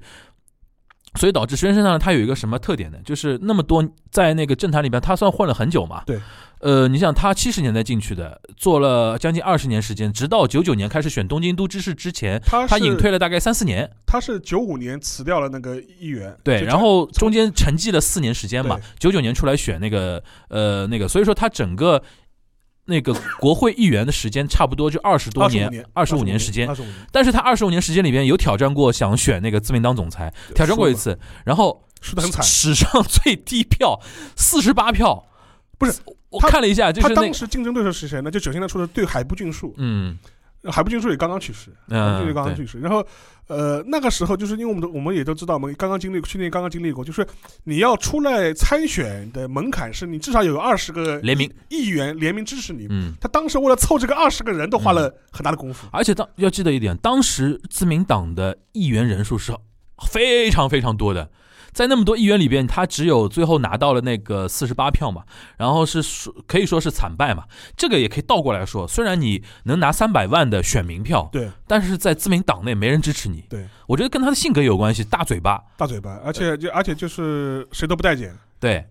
[1.18, 2.98] 所以导致石原慎太郎他有一个什么特点呢？
[3.04, 6.04] 就是那么多在那个政坛里边，他算混了很久嘛。
[6.06, 6.20] 对。
[6.60, 13.88] 呃，你像他七十年代进去的，做了将近二十年时间，直到九九年开始选东京都知事之前，他他隐退了大概三四年。
[14.08, 22.02] 他是九五年辞掉了那个议员，对，然后中间沉寂了四年时间嘛，九九年出来选那个呃那个，所以说他整个
[22.88, 26.68] 那个国会议员的时间差不多就二十多年年，二十五年时间
[27.12, 32.44] 但是他二十五年时间里边有挑战过想选那个自民党总裁，挑战过一次，然后输得很惨。
[32.44, 34.00] 史上最低票
[34.36, 35.28] 四十八票，
[35.78, 35.94] 不是
[36.30, 38.32] 我看了一下，就是那个当时竞争对手是谁呢？
[38.32, 40.18] 就首先他说的对海部俊树，嗯
[40.64, 42.80] 海部俊树也刚刚去世，俊树嗯刚刚去世。
[42.80, 43.06] 然后
[43.48, 47.26] 呃，那个时候就是因为我们都我们也都知道，我们刚刚经历去年刚刚经历过，就是
[47.64, 52.88] 你要出来参选的门槛是你至少有二十个联名，议员联名支持你。
[52.90, 55.88] 嗯，他当时为了凑这个二十个人，都花了很大的功夫。
[55.92, 59.56] 而且当要记得一点，当时自民党的议员人数是
[60.12, 61.30] 非常非常多的。
[61.78, 65.22] 在那么多议员里边，他只有最后拿到了那个四十八票嘛，
[65.58, 67.44] 然后是说可以说是惨败嘛。
[67.76, 73.44] 这个也可以倒过来说，虽然你能拿三百万的选民票，对，但是在自民党内没人支持你。
[73.48, 78.36] 对，我觉得跟他的性格有关系，大嘴巴，大嘴巴，而且就而且就是谁都不待见。
[78.60, 78.84] 对，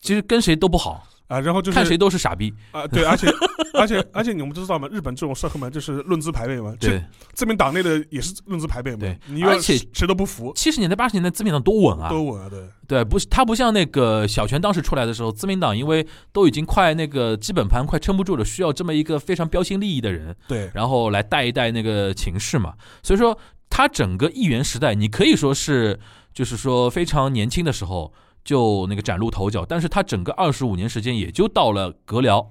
[0.00, 2.52] 其实跟谁都不好，啊，然后就是看谁都是傻逼。
[2.70, 3.26] 啊，对，而且
[3.72, 4.88] 而且而且你们知道吗？
[4.90, 22.74] 日本这种社会嘛，就是论资排辈嘛，这对，自民党内的也是论资排辈嘛，对而且谁都不服，七十年代、八十年代自民党多稳啊，多稳啊，对，对，不是他不像那个小泉当时出来的时候，自民党因为都已经快那个基本盘快撑不住了，需要这么一个非常标新立异的人，对，然后来带一带那个情势嘛。
[23.02, 23.36] 所以说，
[23.70, 25.98] 他整个议员时代，你可以说是
[26.32, 28.12] 就是说非常年轻的时候
[28.44, 32.46] 就那个崭露头角，但是他整个二十五年时间也就到了阁僚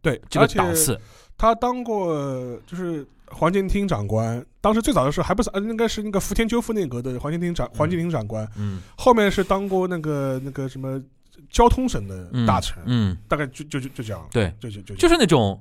[0.00, 0.98] 对，这个档次。
[1.36, 2.14] 他当过
[2.66, 8.80] 就是环境厅长官，当时最早的时候还不是，呃，应该是那个福田赳夫内阁的环境厅长环境厅长官，嗯。
[8.96, 11.02] 后面是当过那个那个什么
[11.50, 15.08] 交通省的嗯，大臣，嗯，大概就就就就这样，对，就就就就。
[15.08, 15.60] 是那种。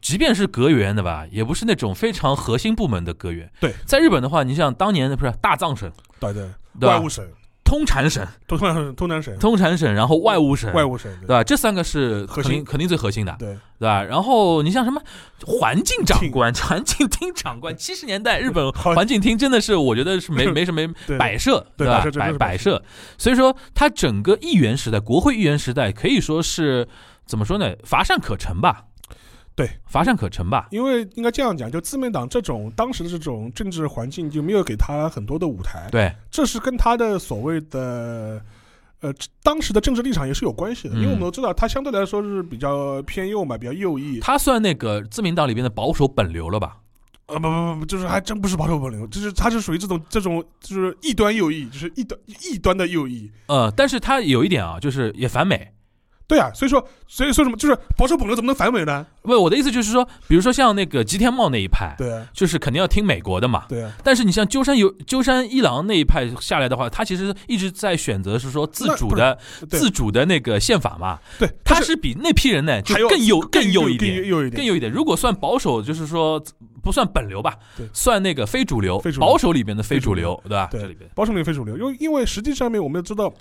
[0.00, 3.52] 即便是阁员的吧，也不是那种非常核心部门的阁员。
[3.60, 6.48] 对，在日本的话，你像当年的不是大藏省、对对，
[6.88, 7.22] 外务省、
[7.70, 11.28] 通产省、东南东南省、通产省，然后外务省，外务省，对。
[11.28, 11.44] 吧？
[11.44, 12.50] 这三个是核心。
[12.50, 13.56] 肯定肯定最核心的，对。
[13.78, 14.02] 对吧？
[14.02, 15.00] 然后你像什么
[15.46, 21.16] 环境长官、环境厅长官， 七十年代日本环境厅真的是我觉得是没 没什么对。
[21.16, 22.04] 摆设，对吧？
[22.16, 22.82] 摆摆设，
[23.16, 26.88] 所以说他整个议员时代，国会议员时代可以说是
[27.24, 27.72] 怎么说呢？
[27.84, 28.86] 乏善可陈吧。
[29.60, 30.68] 对，乏善可陈吧。
[30.70, 38.42] 因为应该这样讲，就自民党这种当时的这种政治环境就没有给他很多的舞台，对，这是跟他的所谓的。
[39.02, 39.10] 呃，
[39.42, 44.20] 当时的政治立场也是有关系的，因为我们嗯都知道，他相对来说是比较偏右嘛，比较右翼。
[44.20, 46.76] 他算那个自民党里边的保守本流了吧？
[47.24, 53.32] 呃，不不不，就是还真不是保守本流，就是他是属于这种这种就是异端右翼，就是异端异端的右翼。
[53.46, 55.72] 呃，但是他有一点啊，就是也反美。
[56.30, 59.04] 对啊，所以说所以说什么，就是保守本流怎么能反美呢？
[59.22, 63.64] 不，我的意思就是说，比如说像那个吉田茂那一派，对啊，就是肯定要听美国的嘛。
[63.68, 69.36] 对啊，但是你像鸠山由鸠山一郎那一派下来的话，他其实一直在选择是说自主的
[69.68, 71.18] 自主的那个宪法嘛。
[71.36, 74.90] 对，他是比那批人呢就更右更右一更点，右一点，更右一点。
[74.92, 76.40] 如果算保守，就是说
[76.80, 80.68] 不算本流吧对，算那个非主流保守里边的非主流，对吧？
[80.70, 83.32] 对保守里非主流，因为因为实际上面我们要知道，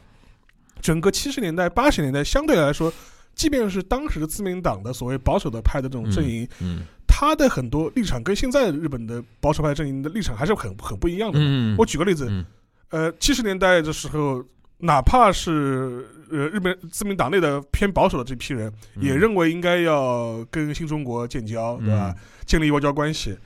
[0.82, 2.92] 整个七十年代、八十年代相对来说，
[3.36, 11.40] 即便是当时的自民党的所谓保守的派的这种阵营，嗯他的很多立场跟现在日本的保守派阵营的立场还是很很不一样的。
[11.42, 12.46] 嗯，我举个例子，嗯
[12.90, 14.42] 呃，七十年代的时候，
[14.78, 22.16] 哪怕是呃日本自民党内的偏保守的这批人，嗯也认为应该要跟新中国建交，对吧？
[22.46, 23.38] 建立外交关系。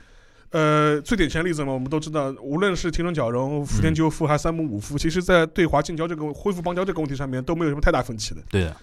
[0.54, 8.40] 呃，最典型的例子嘛，我们都知道，无论是田中角荣、福田赳夫还是三木武夫，其实在对华建交这个恢复邦交这个问题上面都没有什么太大分歧的。
[8.52, 8.76] 对的，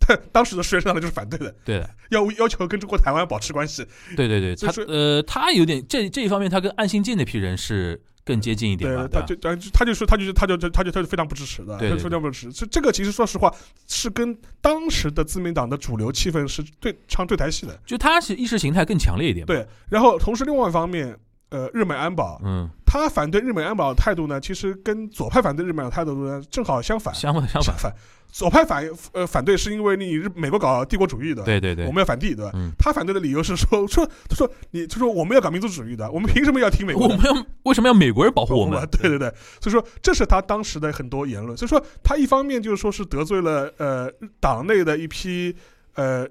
[0.00, 3.86] 但当时的实际上呢就是反对的，对的，要要求跟中国台湾保持关系。
[4.16, 12.52] 对对对，他就是呃，他有点这这一方面，他跟岸信介那批人是更接近一点吧，对，他就他就他就说他就他就他就他就非常不支持的，对对他非常不支持。
[12.52, 13.52] 这这个其实说实话
[13.88, 17.76] 是跟当时的自民党的主流气氛是对唱对台戏的。
[17.84, 19.44] 就他是意识形态更强烈一点。
[19.44, 27.14] 对，然后同时另外一方面，呃，日美安保，嗯，他反对日美安保的态度呢，其实跟左派反对日美安保态度呢正好相反。
[27.14, 27.94] 相反相反，反，
[28.30, 32.50] 左派反呃反对是因为你日美国搞帝国主义的，对对对，我们要反帝，对吧？
[32.52, 37.08] 嗯，他反对的理由是说 说他说你他说我们要搞民族主义的，我们凭什么要听美国？
[37.08, 38.78] 我们要为什么要美国人保护我们？
[38.92, 41.56] 对对对，所以说这是他当时的很多言论。
[41.56, 45.56] 所以说他一方面就是说是得罪了呃党内的一批
[45.94, 46.28] 呃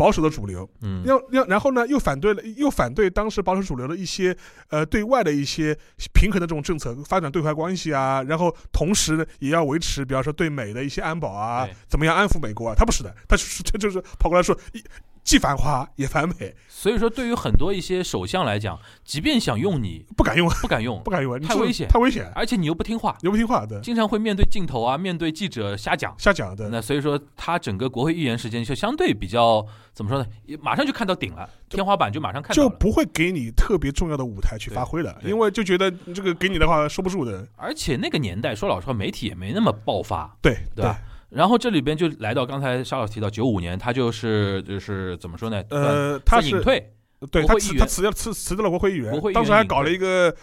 [0.00, 4.34] 保守的主流，嗯，要要然后呢又反对了又反对当时保守主流的一些
[4.70, 5.76] 呃对外的一些
[6.14, 12.74] 平衡的这种政策，发展对外关系啊，然后同时呢也要维持，比方说对美的一些安保啊，怎么样安抚美国啊？
[12.74, 14.82] 他不是的，他是这 就是跑过来说一
[15.22, 26.14] 既繁华也繁美，所以说对于很多一些首相来讲，即便想用你，不敢用，不敢用不，敢用，太危险太危险，而且你又不听话，又不听话的，经常会面对镜头啊，面对记者瞎讲。
[26.18, 30.26] 瞎讲的，那所以说，他整个国会议员时间就相对比较怎么说呢？
[30.46, 32.68] 也马上就看到顶了，天花板就马上看到了。
[32.68, 40.98] 就不会给你特别重要的舞台去发挥了，对对因为就觉得这个给你的话收不住的，而且那个年代，说老实话，媒体也没那么爆发，对对吧？
[41.30, 45.62] 然后这里边就来到刚才沙老师提到九五年，他就是就是怎么说呢？
[45.70, 46.92] 呃，他是隐退，
[47.30, 50.34] 对他辞他辞掉辞辞掉了国会议员国会议员当时还搞了一个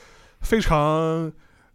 [0.41, 1.31] 非常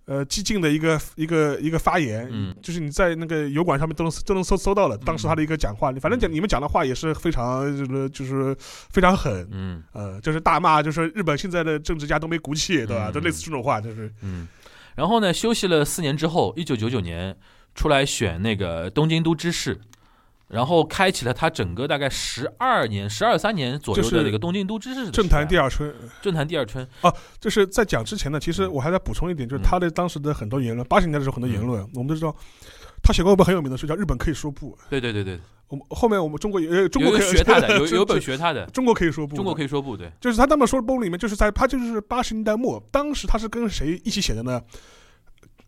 [0.06, 13.10] 呃激进的一个一个一个发言，嗯就是你在那个油管上面都能都能搜搜到了，当时他的一个讲话，反正讲你们讲的话也是非常就是就是非常狠，嗯呃，就是大骂，就是日本现在的政治家都没骨气，对吧？
[13.10, 14.48] 嗯就类似这种话，就是嗯。
[14.94, 17.34] 然后呢，休息了四年之后，一九九九年
[17.74, 19.80] 出来选那个东京都知事，
[20.48, 25.94] 然后开启了他整个大概十二年、十二三年左右的那个东京都知事政坛第二二春。
[26.20, 27.12] 政坛第二春啊。
[27.40, 32.36] 就是在讲之前呢，其实我还在补充一点，就是他的当时的很多言论，八十年代的时候很多言论，我们都知道，
[33.02, 34.72] 他写过一本很有名的书叫《日本可以说不》。
[34.90, 40.12] 对对对对，我们后面我们中国也呃中有国可以学他的，有 有本学他的，中国可以说不，中国可以说不对。
[40.20, 44.60] 就是他那本书包里面，就是在他就是八十年代末，当时他是跟谁一起写的呢？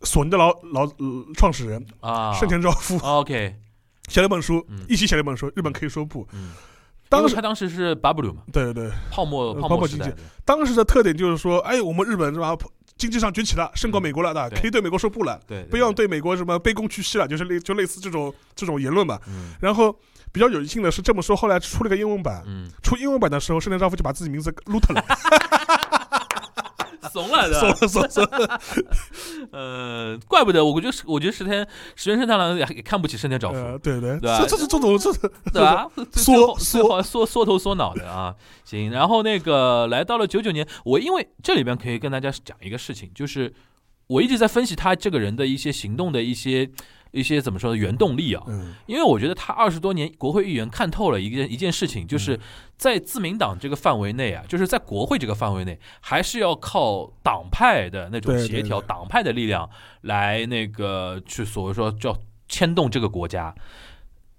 [0.05, 2.99] 索尼的老老、呃创始人啊，盛田昭夫。
[2.99, 3.57] OK，
[4.09, 6.25] 写了本书嗯，一起写了一本书《日本可以说不》。
[6.33, 6.53] 嗯，
[7.09, 8.89] 当时他当时是 bubble 嘛，对对。
[8.89, 10.13] 对，泡沫呃泡泡沫经济。
[10.45, 12.57] 当时的特点就是说，哎，我们日本是吧？
[12.97, 14.43] 经济上崛起了，胜过美国了，对。
[14.43, 14.61] 吧？
[14.61, 19.21] 可以对美国说不了，对，不要对美国什么卑躬屈膝了，就是类就类似这种这种言论吧。
[19.27, 19.53] 嗯。
[19.61, 19.95] 然后
[20.31, 25.05] 比较有幸的是，这么说后来出了个英文版，嗯，出英文版的时候，盛田昭夫就把自己名字撸特了，
[27.13, 28.29] 怂了的， 怂了怂了怂。
[29.53, 35.87] 呃，怪不得我觉得我觉得石田石原慎太郎也也看不起盛田昭夫，呃，对对，对吧这这这这种这这对吧？
[36.13, 38.35] 缩缩缩缩头缩脑的啊。
[38.65, 43.53] 行，然后那个来到了九九年，我因为这里边可以跟大家讲一个事情，就是
[44.07, 46.71] 我一直在分析他这个人的一些行动的一些
[47.15, 48.43] 一些怎么说呢原动力啊。
[48.49, 52.39] 嗯因为我觉得他二十多年国会议员看透了一件一件事情，嗯就是
[52.77, 59.69] 在自民党这个范围内啊，就是在国会这个范围内，还是要靠党派的那种协调、党派的力量
[60.03, 62.15] 来那个去所谓说叫
[62.49, 63.55] 牵动这个国家，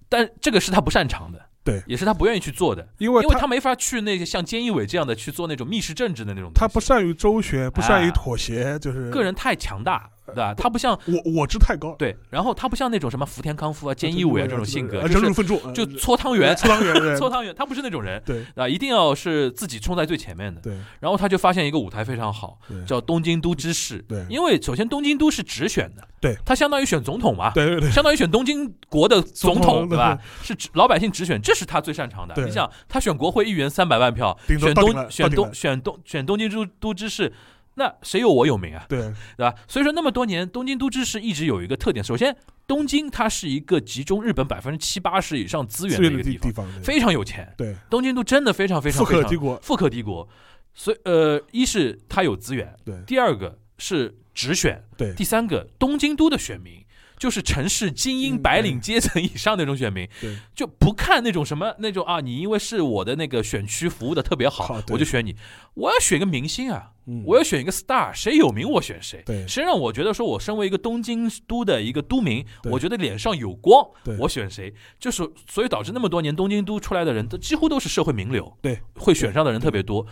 [0.07, 1.41] 但这个是他不擅长的。
[1.65, 6.51] 对也是他不愿意去做的，因为他因为他没法去那个像菅义伟这样的去做那种密室政治的那种。
[6.53, 10.53] 他不善于周旋，不善于哎妥协，就是个人太强大，对吧？
[10.55, 20.61] 他不像我我值太高，对，然后他不像那种什么福田康夫啊、菅义伟啊这种性格，呃就是就搓汤圆，搓汤圆， 搓汤圆，他不是那种人，对啊，一定要是自己冲在最前面的。
[20.61, 22.57] 对然后他就发现一个舞台非常好，
[22.88, 24.03] 叫东京都知事。
[24.07, 30.17] 对因为首先东京都是直选的，对，他相当于选总统嘛，对对对，相当于选东京国的总总统，对吧？
[30.41, 32.35] 是老百姓直选，这是他最擅长的。
[32.43, 37.31] 你想，他选国会议员三百万票，选东选东选东选东京都都知事，
[37.75, 38.85] 那谁有我有名啊？
[38.89, 39.53] 对对吧？
[39.67, 42.35] 所以说那么多年，东京都知事一直有一个特点，首先，
[42.65, 47.53] 东京它是一个集中日本百分之七八十以上资源的的一个地方，非常有钱。
[47.57, 50.27] 对东京都真的非常非常富非常可敌国，富可敌国，
[50.73, 56.83] 所以呃，一是它有资源，对第二个是直选，对第三个东京都的选民。
[57.17, 65.33] 就是城市精英嗯白领阶层以上那种选民，对就不看那种什么那种啊，你因为是我的那个选区服务的特别好，好我就选你。
[65.75, 67.23] 我要选个明星啊，嗯。
[67.25, 69.21] 我要选一个 star，谁有名我选谁。
[69.25, 69.47] 对。
[69.47, 73.85] 谁让我觉得说我身为一个东京都的一个都民，我觉得脸上有光，
[74.19, 74.73] 我选谁。
[74.99, 80.05] 就是所以导致那么多年东京都出来的人，都几乎都是社会名流，对，会选上的人特别多。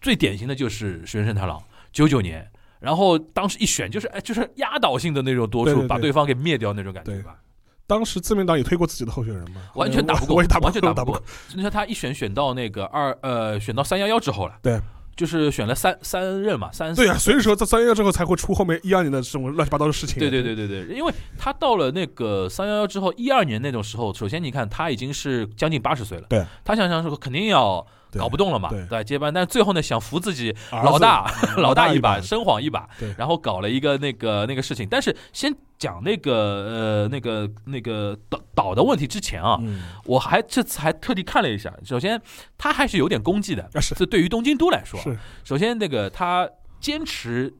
[0.00, 1.62] 最典型的就是石原慎太郎，
[1.92, 2.50] 九九年。
[2.78, 7.36] 然后当时一选就是哎，就是压倒性的那种多数，把对方给灭掉那种感觉吧，
[7.86, 11.22] 当时自民党也推过自己的候选人吗，完全打不过，完全打不过。。
[11.54, 14.78] 你说他一选选到那个二呃，选到三幺幺之后了，对，
[15.16, 20.18] 就是选了三三任嘛，三对啊，所以说在三幺幺之后才会出后面一二年的这种乱七八糟的事情。
[20.18, 27.86] 对对对对对，因为他到了那个三幺幺之后，一二年那种时候，首先你看他已经是将近八十岁了，对，他想想说肯定要对
[28.18, 28.86] 搞不动了嘛，对。
[28.86, 32.16] 对，接班，但是最后呢，想扶自己老大嗯 老大一把。
[32.16, 42.20] 把，，生晃一把对，然后搞了一个那个那个事情，但是先讲那个呃那个那个岛岛的问题之前啊，嗯，我还这次还特地看了一下，首先
[42.56, 45.18] 他还是有点功绩的，这对于东京都来说，是。
[45.42, 46.48] 首先那个他
[46.80, 47.52] 坚持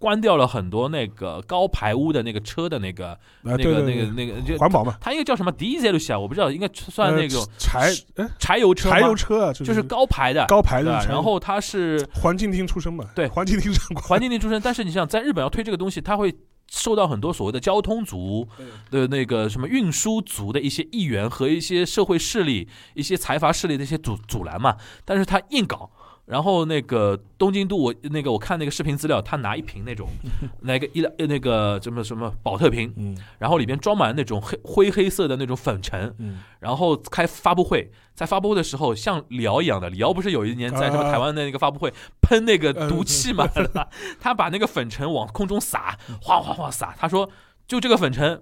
[0.00, 13.28] 关掉了很多那个高排污的那个车的那个啊，那个那个，那个就环保嘛，它一个叫什么 diesel 啊，我不知道，应该算那种呃柴哎柴油车，柴油车啊，就是高排的，高排的，然后它是环境厅出身嘛，对。
[13.28, 16.34] 环境厅长官，环境厅出身，但是你想在日本要推这个东西，它会
[16.70, 18.48] 受到很多所谓的交通族
[18.90, 25.90] 的那个什么运输族的一些议员和一些社会势力、一些财阀势力的一些阻阻拦嘛，但是他硬搞。
[26.30, 30.06] 然后那个东京都，我那个我看那个视频资料，他拿一瓶那种，
[30.62, 43.48] 那个一呃那个什么什么保特瓶，嗯然后里边装满那种黑灰黑色的那种粉尘，嗯然后开发布会，在发布会的时候像李敖一样的，李敖不是有一年在什么啊台湾的那个发布会喷那个嗯毒气嘛，
[44.20, 47.28] 他把那个粉尘往空中撒，哗哗哗撒，他说
[47.66, 48.40] 就这个粉尘。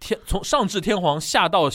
[0.00, 1.70] 天从上至天皇，下到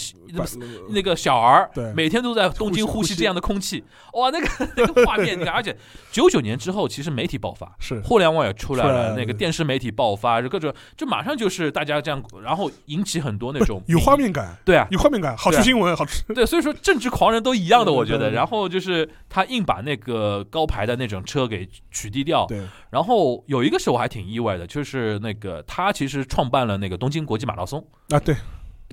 [0.90, 3.84] 那个小儿，每天都在东京呼吸这样的空气，
[4.14, 5.78] 哇，那个 那个画面，你看，而且
[6.12, 16.24] 九九年之后，其实媒体爆发，是互联网也出来了，那个电视媒体爆发，就各种，就马上就是大家这样，然后引起很多那种有画，面感，对啊，有画面感，好对啊出新闻，好吃。
[16.34, 18.32] 对，所以说政治狂人都一样的，我觉得。
[18.32, 22.60] 然后就是他硬把那个高排的那种车给取缔掉，对，
[22.90, 28.36] 然后有一个是我还挺意外的，就是那个他其实创办了那个东京国际马拉松，啊对，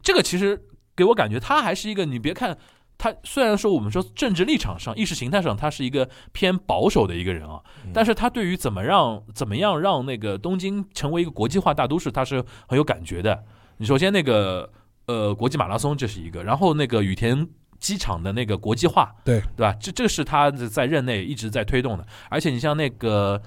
[0.02, 0.60] 这个其实
[0.96, 2.56] 给我感觉他还是一个，你别看
[2.98, 13.44] 他虽然说我们说政治立场上、意识形态上他是一个偏保守的一个人啊，嗯但是他对于怎么让怎么样让那个东京成为一个国际化大都市，他是很有感觉的。
[13.78, 14.70] 你首先那个
[15.06, 17.48] 呃国际马拉松这是一个，然后那个羽田。
[17.82, 19.72] 机场的那个国际化，对对吧？
[19.80, 23.42] 这这是他在任内一直在推动的，而且你像那个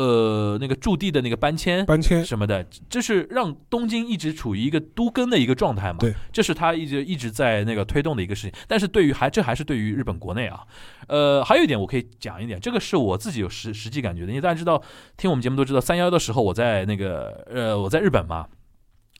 [0.00, 5.98] 呃那个驻地的那个搬迁，搬迁什么的，这是让东京一直处于一个都更的一个状态嘛？
[6.00, 8.52] 对，这是他一直一直在那个推动的一个事情。
[8.66, 10.60] 但是对于还这还是对于日本国内啊，
[11.08, 14.28] 呃，还有一点我可以讲一点，这个是我自己有实实际感觉的。
[14.28, 14.82] 因为大家知道，
[15.16, 18.46] 听我们节目都知道，三幺幺的时候我在那个呃我在日本嘛。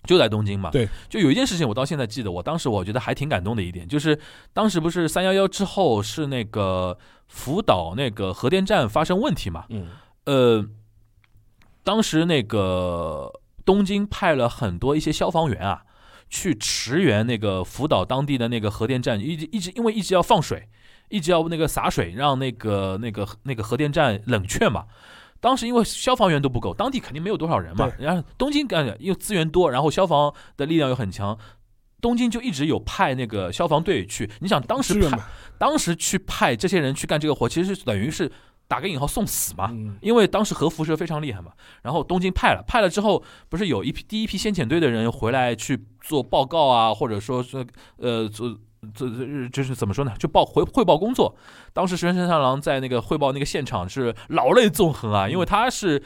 [0.05, 4.19] 就在东京嘛，对，就有一件事情我到现在记得，我当时我觉得还挺感动的一点，就是
[4.55, 6.97] 当时不是三幺幺之后是那个
[7.29, 9.89] 福岛那个核电站发生问题嘛，嗯
[10.31, 10.65] 呃，
[11.83, 13.33] 当时那个
[13.65, 15.83] 东京派了很多一些消防员啊，
[16.29, 20.69] 去驰援那个福岛当地的那个核电站，一直一直因为一直要放水，
[21.09, 24.85] 一直要那个洒水，让那个那个那个核电站冷却嘛。
[25.41, 27.91] 当时因为消防员都不够，当地肯定没有多少人嘛。
[27.99, 31.37] 然后东京干因为资源多，然后消防的力量又很强，
[32.01, 34.31] 东京就一直有派那个消防队去。
[34.39, 35.19] 你想当时派
[35.59, 38.31] 当时去派这些人去干这个活，其实是等于是
[38.71, 39.69] 打个引号送死嘛。
[39.73, 41.51] 嗯因为当时核辐射非常厉害嘛，
[41.83, 48.57] 然后东京派了，派了之后，不是有一批第一批先遣队的人回来去做报告啊，或者说是呃做
[48.95, 51.35] 做这就是怎么说呢，就报回汇报工作。
[51.73, 56.01] 当时石原慎太郎在那个汇报那个现场是老泪纵横啊，因为他是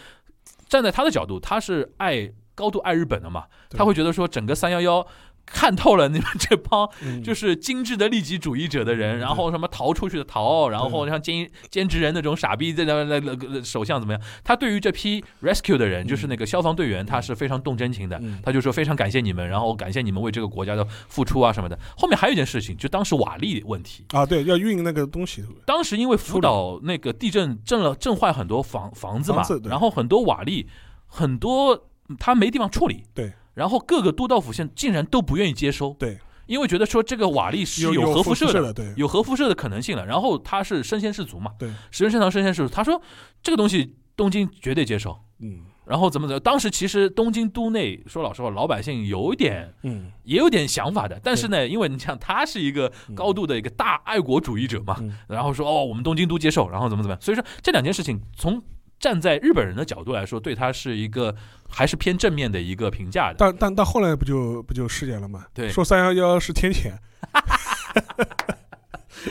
[0.67, 5.07] 站在他的角度，他是爱高度爱日本的嘛，他会觉得说整个三幺幺。
[5.47, 14.23] 看透了你们这帮嗯就是精致的利己主义者的人，嗯然后什么逃出去的逃，然后像兼兼职人那种傻逼在那那那那首相怎么样？
[14.43, 18.19] 他对于这批 rescue 的人，就是那个消防队员，他是非常动真情的。
[18.23, 21.79] 嗯他就说非常感谢你们，然后感谢你们为这个国家的付出啊什么的。
[21.97, 30.67] 后面还有一件事情，就当时瓦砾问题，啊对，要运那个东西，当时因为福岛那个地震震了震坏很多房房子嘛然后很多瓦砾
[31.07, 31.87] 很多
[32.19, 38.93] 他没地方处理，对，然后各个都道府县竟然都不愿意接收，对，因为觉得说这个瓦砾是有核辐射的，对。
[38.97, 40.05] 有核辐射的可能性了。
[40.05, 43.01] 然后他是身先士卒嘛，对，石原慎堂身先士卒，他说
[43.43, 45.19] 这个东西东京绝对接受。
[45.41, 45.61] 嗯。
[45.87, 50.11] 然后怎么怎么，当时其实东京都内说老实话，老百姓有一点嗯。
[50.23, 55.15] 也有点想法的，但是呢，因为你像他是一个高度的一个大爱国主义者嘛，嗯。
[55.29, 58.63] 然后说哦，我们东京都接受，然后怎么怎么样，所以说这两件事情从
[59.05, 61.37] 站在日本人的角度来说，对他是一个
[61.69, 63.35] 还是偏正面的一个评价的。
[63.37, 65.45] 但但到后来不就不就事件了吗？
[65.53, 66.91] 对说三幺幺是天谴，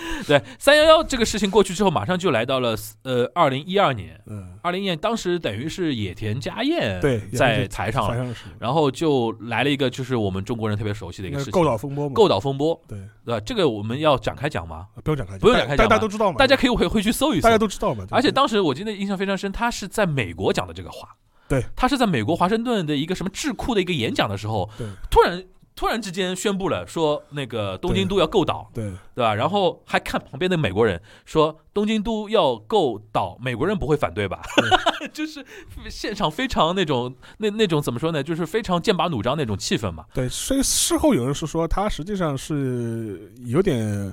[0.27, 13.39] 对，三幺幺这个事情过去之后，马上就来到了呃二零一二年，嗯，二零一年当时等于是野田佳彦对，在台上了，然后就来了一个就是我们中国人特别熟悉的一个事情，那个构岛风波嘛，构岛风波，对，对吧？
[13.45, 14.88] 这个我们要展开讲吗？
[15.03, 21.10] 不用展开讲，不用展开大讲大家都知道嘛，大家可以回回去搜一搜大家，都知道嘛，而且当时我记得印象非常深，他是在美国讲的这个话。
[21.49, 25.43] 对，他是在美国华盛顿的一个什么智库的一个演讲的时候，对突然
[25.84, 29.36] 突然之间宣布了说那个东京都要购岛，对对吧？
[29.36, 34.41] 然后还看旁边的美国人说东京都要购岛，美国人不会反对吧？
[35.12, 35.46] 就是
[35.89, 38.24] 现场非常那种那那种怎么说呢？
[38.24, 40.06] 就是非常剑拔弩张那种气氛嘛。
[40.13, 44.10] 对，所以事后有人是说他实际上是有点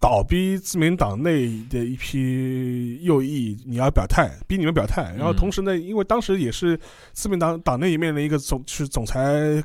[0.00, 5.14] 倒逼自民党内的一批右翼，你要表态，逼你们表态。
[5.14, 6.80] 然后嗯同时呢，因为当时也是
[7.12, 9.62] 自民党党内面临一个总是总裁。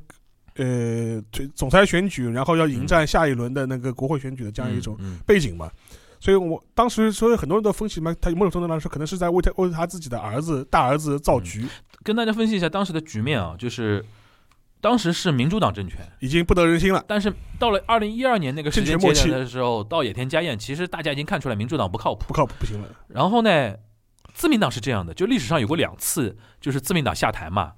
[0.56, 5.72] 呃，对总裁选举，然后要迎战下一轮的那个国会选举的这样一种背景嘛，
[6.20, 11.66] 所以我当时所以很多人都分析嘛，他某种程度来说可能是在为他为他自己的儿子大儿子造局，
[12.04, 14.06] 跟大家分析一下当时的局面啊，就是
[14.82, 17.04] 当时是民主党政权，已经不得人心了。
[17.08, 22.26] 但是到了二零一二年那个时间末期点的时候，到野田佳彦，其实大家已经看出来民主党不靠谱。
[22.28, 22.88] 不靠谱，不行了。
[23.08, 23.76] 然后呢，
[24.34, 27.74] 自民党是这样的，就历史上有过两次，就是自民党下台嘛。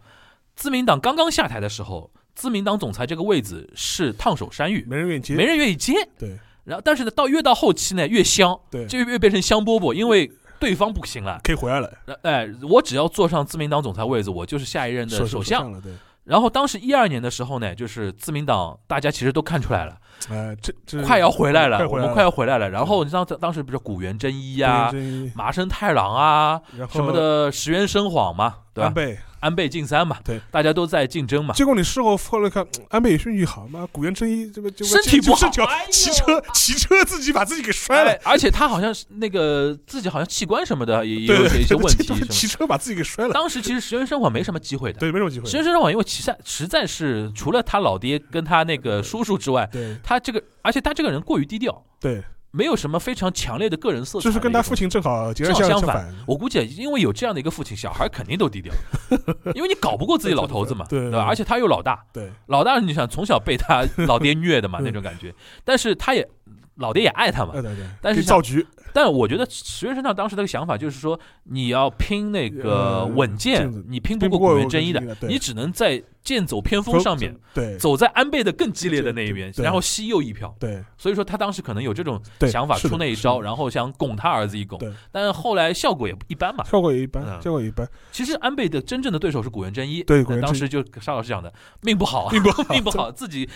[0.56, 5.36] 自民党刚刚下台的时候，自民党总裁这个位子是烫手山芋，没人愿意接。
[5.36, 5.94] 没人愿意接。
[6.18, 11.42] 对然后，但是呢，到越到后期呢，越香，对，就越变成香饽饽，因为对方不行了。
[11.44, 15.62] 可以回来了，呃哎，我只要坐上自民党总裁位子，我就是下一任的首首相。
[15.62, 15.82] 相了。
[15.82, 15.92] 对，
[16.24, 19.98] 然后当时一二年的时候呢，就是自民党大家其实都看出来了，
[20.30, 22.70] 哎，这这快要回来了，我们快要回来了。
[22.70, 26.62] 然后你知道当当时不是古元真一呀、对对对麻生太郎啊
[26.92, 28.88] 什么的石原生晃嘛，对吧？
[28.88, 31.54] 安倍，安倍晋三嘛，对，大家都在竞争嘛。
[31.54, 43.30] 结果你事后后来看，嗯安倍也运气好嘛，古元真一这个这个身体不好身体哎呦骑车骑车自己把自己给摔了哎，，而且他好像是那个自己好像器官什么的也有一些问题骑车把自己给摔的。
[43.30, 45.58] 了，当时其实石原生晃没什么机会的，对，没什么机会石。
[45.58, 56.14] 原生晃因为实在实在是除了他老爹跟他那个叔叔之外，对他这个而且他这个人过于低调，对，没有什么非常强烈的个人色彩就是跟他父亲正好截然相正好相反。
[56.28, 58.72] 我估计因为有这样的一个父亲，小孩肯定都低调，
[59.56, 61.26] 因为你搞不过自己老头子嘛，对对吧？
[61.28, 62.32] 而且他又老大，对。
[62.46, 65.34] 老大你想从小被他老爹虐的嘛 嗯那种感觉，
[65.66, 66.28] 但是他也
[66.76, 80.56] 老爹也爱他嘛对，对对，但是造局，但我觉得石原生上当时那个想法就是说，你要拼那个呃稳健你拼不过古元真一的你只能在剑走偏锋上面，对走在安倍的更激烈的那一边，然后吸右一票。
[80.60, 86.64] 对所以说他当时可能有这种，想法出那一招，然后想拱他儿子一拱对，但是后来效果也一般嘛。
[86.64, 93.48] 效果也一般嗯，效果一般，其实安倍的真正的对手是古元真一，对当时就沙老师讲的，命不好啊，并不好 命不好，自己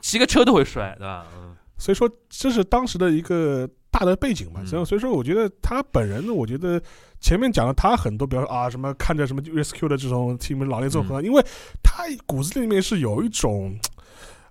[0.00, 1.26] 骑个车都会摔，对吧？
[1.38, 4.60] 嗯所以说这是当时的一个大的背景嘛。
[4.62, 6.80] 嗯所以所以说，我觉得他本人呢，我觉得
[7.20, 11.44] 前面讲了他很多，比如说啊什么看着什么 rescue 的这种什么老练综嗯合，因为
[11.82, 13.78] 他骨子里面是有一种。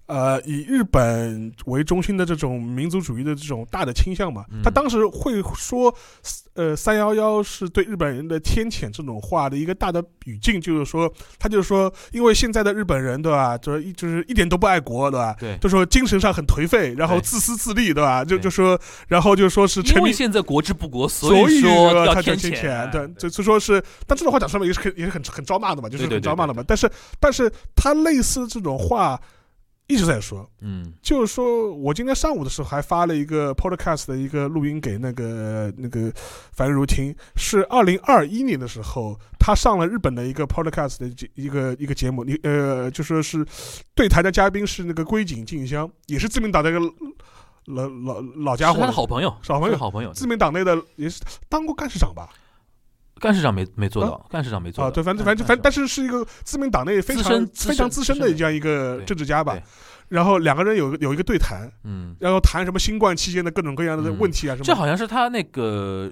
[0.08, 5.92] 呃，以日本为中心的这种民族主义的这种大的倾向嘛，嗯他当时会说，
[6.56, 15.36] 呃，三幺幺是对日本人的天谴这种话的一个大的语境，就是说，他就是说，因为现在的日本人，对吧，就是一就是一点都不爱国，对吧？
[15.38, 18.24] 对，就说精神上很颓废，然后自私自利，对吧？
[18.24, 26.64] 就对就说，然后就说是因为现在国之不国，所以说要他天天谴，对，对就就说是，但这种话讲出来也是很也是很很招骂的嘛，就是很招骂的嘛。
[26.66, 26.90] 但是
[27.20, 29.20] 但是他类似这种话
[29.88, 30.94] 一直在说，嗯。
[31.02, 36.12] 就是说我今天上午的时候还发了一个 podcast 的一个录音给那个那个
[36.54, 43.46] 樊如听，是二零二一年的时候，他上了日本的一个 podcast 的节一个一个节目，你呃就说是
[43.94, 46.80] 对台的嘉宾是那个龟井静香，也是自民党的一个
[47.66, 49.78] 老老老家是他的伙，好朋友，是好朋友。
[49.78, 52.30] 好朋友，自民党内的也是当过干事长吧？
[53.20, 59.58] 干事长没没做到，干事长没做啊，到，对，反正嗯反正反正，但是是一个自民党内非常非常资深的这样一个政治家吧。
[60.08, 64.20] 然后两个人有有一个对谈，嗯，然后谈什么新冠期间的各种各样的嗯。
[64.20, 64.66] 问题啊什么。
[64.66, 66.12] 这好像是他那个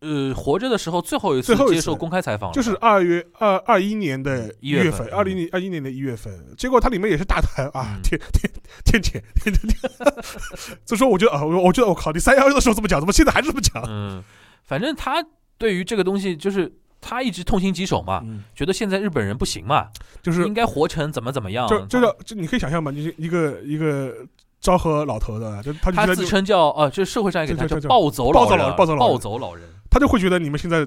[0.00, 8.02] 呃活着的时候最后一次接受公开采访了，就是二月二二一年的一月月份，二零年二一年的一月份，结果他里面也是大谈啊，嗯。
[8.02, 8.52] 天天
[8.84, 9.12] 天谴，
[9.42, 9.90] 天天天，
[10.84, 13.82] 所以说我觉得啊，我我觉得我靠，你三幺幺的时候这么讲，怎么现在还是这么讲？
[13.88, 14.22] 嗯，
[14.62, 15.24] 反正他
[15.58, 19.88] 对于这个东西就是他一直痛心疾首嘛，嗯，觉得现在日本人不行嘛，
[20.22, 24.14] 就是应该活成怎么怎么样，就就叫就你可以想象嘛，你一个一个
[24.60, 30.86] 昭和老头的，就他就他自称叫呃，这社会上给他叫这这这暴走暴走暴走老人暴走老人，他就会觉得你们现在。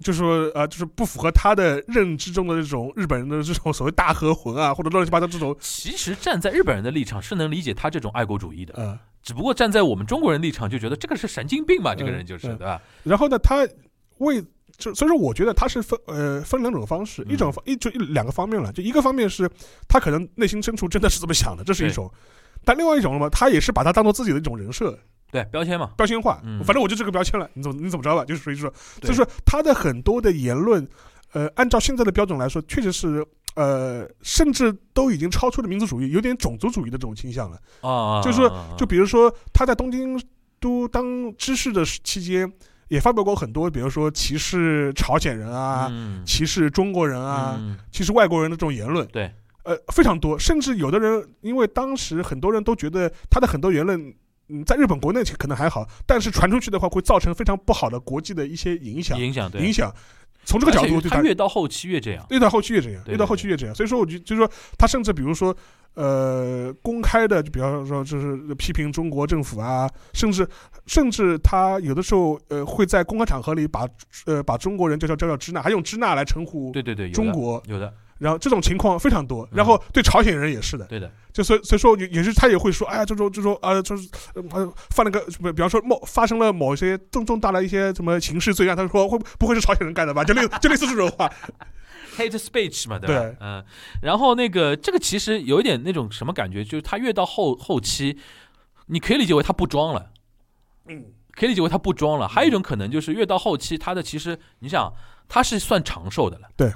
[0.00, 12.82] 就是说，呃，就是不符合他的认知中的这种日本人的这种所谓大和魂啊，或者乱七八糟这种，其实站在日本人的立场是能理解他这种爱国主义的，呃，只不过站在我们中国人立场就觉得这个是神经病嘛，这个人就是嗯对吧？
[13.04, 13.64] 然后呢，他
[14.18, 14.42] 为
[14.76, 19.48] 就所以说，我觉得他是分呃分两种方式，嗯一种方一就一两个方面了，就一个方面是
[19.88, 22.06] 他可能内心深处真的是这么想的，这是一种；
[22.64, 24.98] 但另外一种嘛，他也是把它当做自己的一种人设。
[25.30, 26.62] 对，标签嘛，标签化，嗯。
[26.64, 29.08] 反正我就这个标签了，你怎么你怎么着吧，就是属于说，对。
[29.08, 30.86] 就是说他的很多的言论，
[31.32, 33.26] 呃，按照现在的标准来说，确实是。
[33.56, 37.56] 呃，甚至都已经超出了民族主义，有点种族主义的这种倾向了。
[37.88, 40.20] 啊，就是说啊就比如说他在东京
[40.58, 42.52] 都当知事的期间，
[42.88, 49.32] 也发表过很多，比如说歧视朝鲜人啊，嗯歧视中国人啊，嗯歧视外国人的这种言论，对，
[49.64, 50.38] 呃，非常多。
[50.38, 54.14] 甚至有的人，因为当时很多人都觉得他的很多言论，
[54.48, 59.18] 嗯，在日本国内可能还好，但是传出去的话，会造成非常不好的国际的一些影响。
[59.18, 59.92] 影响对影响，
[60.44, 62.24] 从这个角度对他越到后期越这样。
[62.30, 63.74] 越到后期越这样，越到后期越这样。
[63.74, 65.54] 所以说，我就就是说，他甚至比如说，
[65.94, 70.46] 呃，公开的，就比方说，就是批评中国政府啊，甚至
[70.86, 73.88] 甚至他有的时候，呃，会在公开场合里把
[74.26, 77.62] 呃把中国人叫叫叫叫支那，还用支那来称呼对对对，有的中国。
[77.66, 79.56] 有的，然后这种情况非常多，嗯。
[79.56, 90.22] 然后对朝鲜人也是的，对的，就所以所以说也也是他也会说，哎呀，这种这种啊，就是呃犯了个什么，比方说某发生了某些重重大的一些什么刑事罪案，他说会不会是朝鲜人干的吧？
[90.22, 91.28] 就类就类似这种话，
[92.16, 93.22] hate speech 嘛，对吧？
[93.22, 93.36] 对。
[93.40, 93.64] 嗯，
[94.02, 98.16] 然后那个这个其实有一点那种什么感觉，就是他越到后后期，
[98.86, 100.10] 你可以理解为他不装了，
[100.86, 102.28] 嗯，可以理解为他不装了。
[102.28, 104.92] 还有一种可能就是越到后期，他的其实你想
[105.28, 106.72] 他是算长寿的了，对。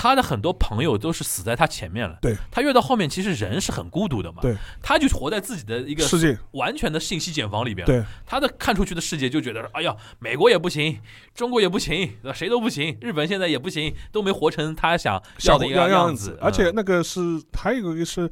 [0.00, 2.34] 他的很多朋友都是死在他前面了，对。
[2.50, 6.38] 他越到后面，其实人是很孤独的嘛，对，他就活在自己的一个世界。
[6.52, 10.98] 完全的信息茧房里边，对，他的看出去的世界就觉得，哎呀，美国也不行，
[11.34, 17.20] 中国也不行，谁都不行，日本现在也不行，都没活成他想要的一个样样子，而且嗯那个是
[17.52, 18.30] 还有一个是，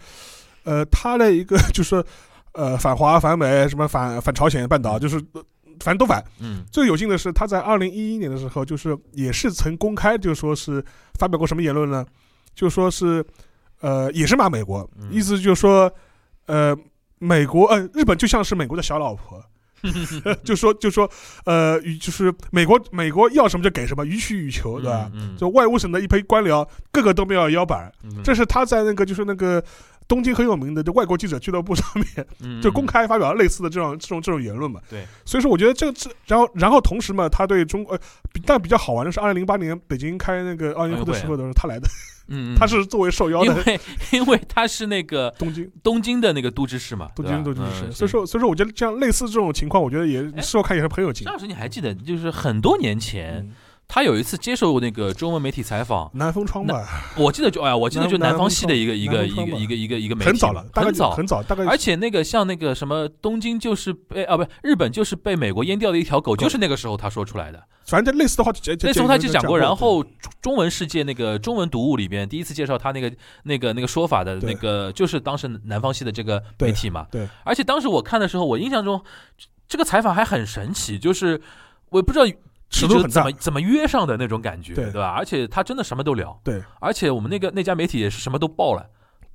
[0.65, 2.03] 呃，他的一个就是
[2.53, 5.45] 呃反华反美什么反反朝鲜半岛，就是呃
[5.81, 6.25] 反正都反。
[6.41, 10.85] 嗯最有幸的是，他在二零一一年的时候，就是也是曾公开就说是
[11.19, 12.05] 发表过什么言论呢？
[12.55, 13.25] 就说是
[13.81, 15.93] 呃也是骂美国，嗯意思就是说
[16.47, 16.77] 呃
[17.19, 19.43] 美国呃日本就像是美国的小老婆。
[20.43, 21.09] 就说就说，
[21.45, 25.09] 呃，与就是美国美国要什么就给什么，予取予求，对吧？
[25.15, 29.63] 嗯，就外务省的一批官僚，个个都没有腰板，嗯这是他在那个就是那个
[30.09, 34.81] 东京很有名的就外国记者俱乐部上面嗯就公开发表了类似的这种这种这种言论嘛。
[34.89, 38.01] 对，所以说我觉得这个这，然后然后同时嘛，他对中国，呃，
[38.47, 41.87] 但比较好玩的是，二零零八年北京开那个奥运会的时候的时候，他来的，
[42.29, 42.57] 嗯，嗯。
[42.57, 43.81] 他是作为受邀的因为
[44.13, 45.71] 因为他是那个东京。
[45.83, 50.41] 东京的那个都知事嘛，东京都知事，嗯所以说所以说我觉得这样类似这种情况，我觉得也哎。
[50.41, 51.35] 事后看也是很有劲张。
[51.35, 53.47] 老师你还记得，就是很多年前。
[53.47, 53.55] 嗯
[53.89, 56.87] 他有一次接受那个中文媒体采访，南风窗吧，
[57.17, 61.11] 我记得就哎呀，我记得就南南方系的一个一个一个一个一个一个媒体很早了，很早。
[61.13, 67.61] 很早，大概而且那个像那个什么东京就是被啊不是日本就是被美国阉掉的一条狗，就是那个时候他说出来的。
[67.87, 73.11] 反正类似的话，这那时候他就讲过，然后中中文世界那个中文读物里边第一次介绍他那个
[73.45, 77.07] 那个那个说法的那个，就是当时南方系的这个媒体嘛。
[77.11, 77.25] 对。
[77.25, 79.03] 对而且当时我看的时候，我印象中
[79.67, 81.41] 这个采访还很神奇，就是
[81.89, 82.27] 我也不知道
[82.71, 85.09] 尺度很大怎么怎么约上的那种感觉，对对吧？
[85.11, 88.87] 而且他真的什么都聊，对，而且我们那个那家媒体也是什么都报了，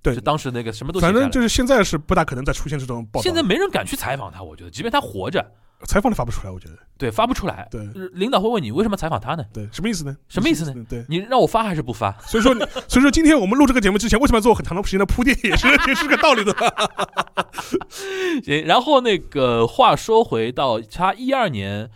[0.01, 5.43] 对就当时那个什么都反正就是现在是不大可能再出现这种报道，现在没人敢去采访他，我觉得，即便他活着，
[5.85, 6.77] 采访都发不出来，我觉得。
[6.97, 7.67] 对，发不出来。
[7.69, 9.43] 对呃领导会问你为什么采访他呢？
[9.51, 10.15] 对，什么意思呢？
[10.29, 10.85] 什么意思呢？
[10.87, 12.11] 对，你让我发还是不发？
[12.25, 12.53] 所以说，
[12.87, 16.53] 所以说今天我们录这个节目之前，为什么要做很长的时间的铺垫，也是 也是个道理的。
[18.45, 21.89] 行，然后那个话说回到他一二年，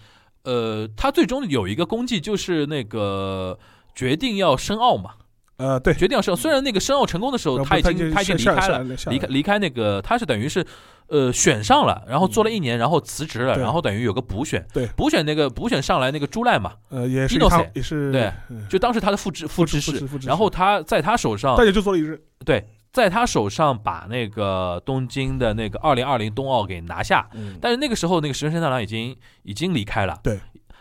[0.47, 3.59] 呃，他最终有一个功绩就是那个
[3.93, 5.11] 决定要申奥嘛，
[5.57, 6.35] 呃，对，决定要申奥。
[6.35, 10.65] 虽然那个申奥成功的时候，他已经他已经离开了，离开离开那个他是等于是。
[11.09, 14.85] 呃，选上了，然后做了一年，然后辞职了，然后等于有个补选，对。
[14.87, 17.39] 补选那个补选上来那个朱赖嘛，呃，也是
[17.73, 18.67] 也是对，嗯。
[18.69, 22.61] 就当时他的副知副知事副知副知，事然后他在他手上就做了一日，对，
[22.97, 30.39] 在他手上把那个东京的那个二零二零冬奥给拿下，嗯，但是那个时候那个石原慎太郎已经已经离开了，对，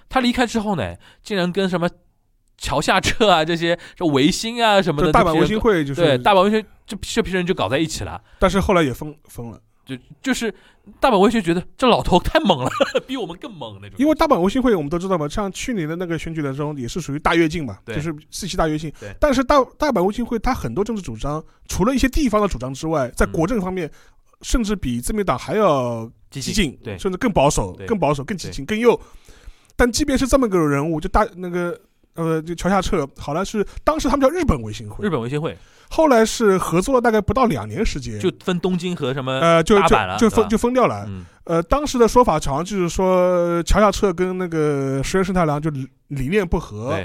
[0.08, 1.86] 他离开之后呢，竟然跟什么
[2.56, 8.18] 桥下彻啊这些这维新啊什么的就大阪维新会就是对大阪维新这这批人就搞在一起了。
[8.38, 10.52] 但是后来也封封了，就就是
[11.00, 12.68] 大阪维新觉得这老头太猛了，
[13.06, 13.96] 比我们更猛那种。
[13.98, 19.14] 因为大阪维新会我们都知道嘛，像去年的那个选举当中也是属于大跃进嘛，就是四期大跃进对。
[19.20, 23.90] 但是大大阪维新会他很多政治主张，除了一些地方的主张之外，在嗯国政方面，
[24.42, 29.00] 甚至比自民党还要激激进，对甚至更保守对、更保守、更激进、更右。
[29.76, 31.78] 但即便是这么个人物，就大那个
[32.16, 35.06] 呃，就桥下彻，好像是当时他们叫日本维新会。
[35.06, 35.56] 日，本维新会。
[35.88, 39.88] 后来是合作了大概不到两年时间，就分东京和什么呃就就
[40.18, 41.04] 就分就分掉了。
[41.06, 41.24] 嗯。
[41.44, 46.98] 呃，当时的说法好像就是说桥下彻跟那个石原慎太郎就理理念不合，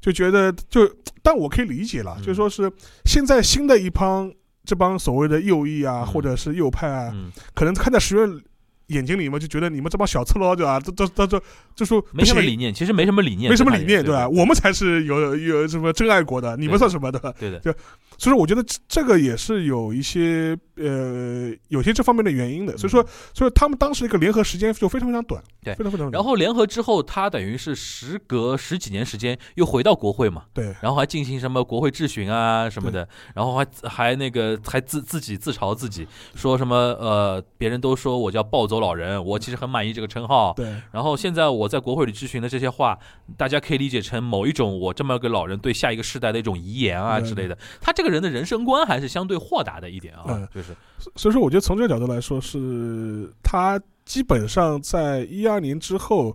[0.00, 0.90] 就觉得就，
[1.22, 2.22] 但我可以理解了，嗯。
[2.24, 2.72] 就说是
[3.04, 4.32] 现在新的一帮
[4.64, 6.06] 这帮所谓的右翼啊，嗯。
[6.06, 7.30] 或者是右派啊，嗯。
[7.54, 8.40] 可能看在石原
[8.88, 10.78] 眼睛里面就觉得你们这帮小赤佬对吧？
[10.80, 11.42] 这这这这
[11.74, 14.28] 就说没什么理念，其实没什么理念，没什么理念对吧？
[14.28, 17.34] 我们才是有有什么真爱国的，你们算什么的？
[17.38, 17.60] 对的，
[18.18, 22.76] 所以说我觉得这这个也是有一些呃有些这方面的原因的。
[22.76, 26.12] 所以说，所以他们当时一个联合时间就非常非常短，对非常非常短。
[26.12, 40.52] 然后联合之后，他等于是时隔十几年时间又回到国会嘛，对然后还进行什么国会质询啊什么的，然后还还那个还自自己自嘲自己说什么呃，别人都说我叫暴走走老人，我其实很满意这个称号。
[40.54, 40.66] 对。
[40.90, 42.98] 然后现在我在国会里咨询的这些话，
[43.36, 47.56] 大家可以理解成某一种我这么个老人对下一个世代的一种遗言啊之类的。
[47.80, 50.74] 他这个人的人生观还是相对豁达的一点啊嗯，就是。
[51.16, 56.34] 所以说，我觉得从这个角度来说，是他基本上在一二年之后，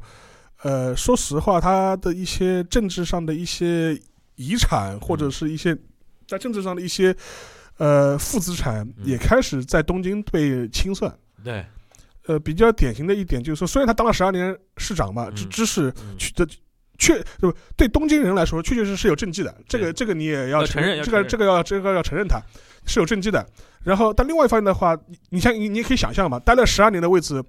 [0.62, 4.00] 呃，说实话，他的一些政治上的一些
[4.36, 5.76] 遗产，或者是一些
[6.28, 7.16] 在政治上的一些
[7.78, 11.12] 呃负资产，也开始在东京被清算。
[11.44, 11.66] 对，
[12.30, 16.48] 呃，比较典型的一点就是说，虽然他当了十二年市长嘛，嗯知知识嗯取得
[17.00, 19.52] 确对对东京人来说，确确实实是有政绩的。
[19.68, 22.40] 这个这个你也要要承认这个这个要这个要承认他
[22.86, 23.44] 是有政绩的。
[23.84, 27.44] 然后，但另外一方面的话，你你像你你也可以想象嘛，待了十二年的位置，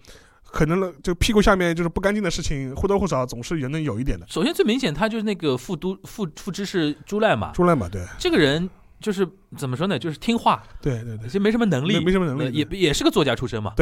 [0.44, 4.24] 可能了就屁股下面就是不干净的事情，或多或少总是也能有一点的。
[4.30, 8.66] 首先最明显，他就是那个副都副副知事朱赖嘛，朱赖嘛，对这个人
[8.98, 9.28] 就是
[9.58, 13.74] 怎么说呢，就是听话，对对对其，实没什么能力，没没什么能力呃也也是个作家出身嘛。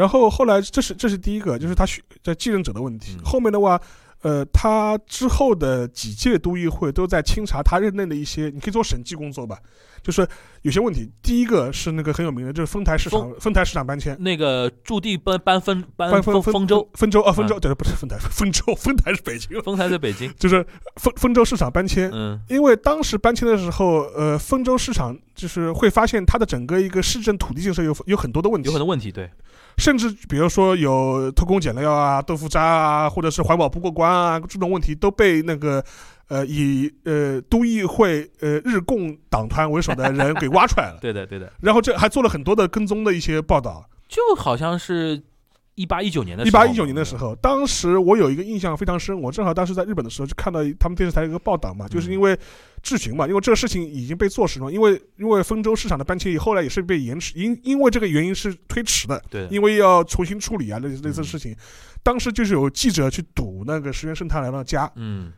[0.00, 3.16] 然后后来这是这是第一个，就是他选在继任者的问题。
[3.18, 3.78] 嗯后面的话，
[4.22, 9.58] 呃，他之后的几届都议会都在清查他任内的一些，你可以做审计工作吧，
[10.02, 10.26] 就是
[10.62, 11.10] 有些问题。
[11.22, 14.16] 第一个是那个很有名的，就是丰台市场丰台市场搬迁。
[14.22, 22.10] 那个驻地搬搬分搬分丰丰丰州，丰州啊，丰州对，不是丰台，丰州，丰台是北京，丰台在北京，就是丰丰州市场搬迁。
[22.12, 29.30] 嗯因为当时搬迁的时候，呃，丰州市场就是会发现它的整个一个市政土地建设有有很多的问题，有很多问题，对，
[29.78, 35.82] 甚至比如说有偷工减料啊、豆腐渣啊，或者是环保不过关啊，这种问题都被那个
[36.28, 40.98] 呃以呃都议会呃日共党团为首的人给挖出来了。
[41.00, 43.88] 对的对的，然后这还做了很多的跟踪的一些报道。
[44.08, 45.22] 就好像是
[45.74, 46.58] 一八一九年的一时候。
[46.58, 52.38] 八一九年的时候，当时我有一个印象非常深，我正好当时在日本的时候就看到他们电视台有一个报道嘛，就是因为
[52.82, 61.56] 质询嘛，因为这个事情已经被坐实了，因为因为丰州市场的搬迁后来也是被延迟，因因为这个原因是推迟的，对，因为要重新处理啊，类似类似的事情。
[62.02, 65.32] 当时就是有记者去堵那个石原慎太郎的家，嗯。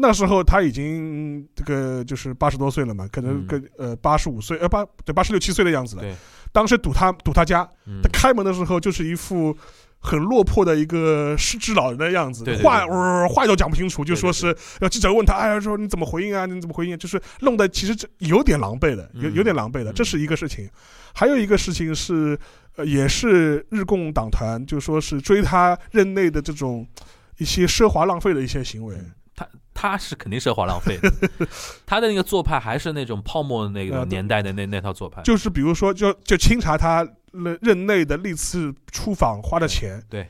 [0.00, 3.46] 那时候他已经这个就是八十多岁了嘛，可能嗯。
[3.48, 6.04] 跟呃八十五岁呃八对八十六七岁的样子了。
[6.48, 9.56] 对，当时堵他堵他家，嗯他开门的时候就是一副。
[10.00, 16.46] 很落魄的一个失智老人的样子，对对对话、呃、话都讲不清楚，就说是要记者问他，哎呀，说你怎么回应啊？
[16.46, 16.96] 你怎么回应、啊？
[16.96, 20.70] 就是弄得其实这有点狼狈的，有嗯有点狼狈的，嗯这是一个事情。
[21.12, 22.38] 还有一个事情是，
[22.76, 26.86] 呃，也是日共党团就说是追他任内的这种
[27.38, 28.96] 一些奢华浪费的一些行为。
[29.80, 31.12] 他是肯定奢华浪费的，
[31.86, 40.28] 他的那个做派还是那种泡沫那个年代的那那套做派，就是比如说，就就清查他任任内的历次出访花的钱，对，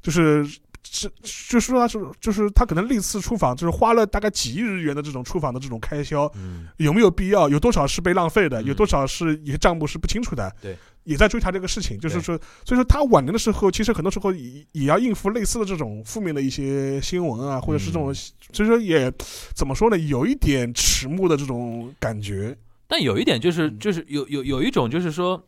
[0.00, 0.42] 就是
[0.82, 7.50] 是就是说他是就是他可能历次出访就是花了大概几亿日元的这种出访的这种开销，嗯有没有必要？
[7.50, 8.62] 有多少是被浪费的？
[8.62, 10.50] 嗯有多少是一些账目是不清楚的？
[10.62, 10.74] 对，
[11.06, 11.98] 也在追查这个事情。
[11.98, 18.14] 就是说，所以说他晚年的时候，其实很多时候也也要应付类似的这种负面的一些新闻啊，或者是这种，嗯
[18.52, 19.10] 所以说也
[19.54, 22.56] 怎么说呢，有一点迟暮的这种感觉。
[22.88, 23.78] 但有一点就是嗯。
[23.78, 25.42] 就是有有有一种就是说，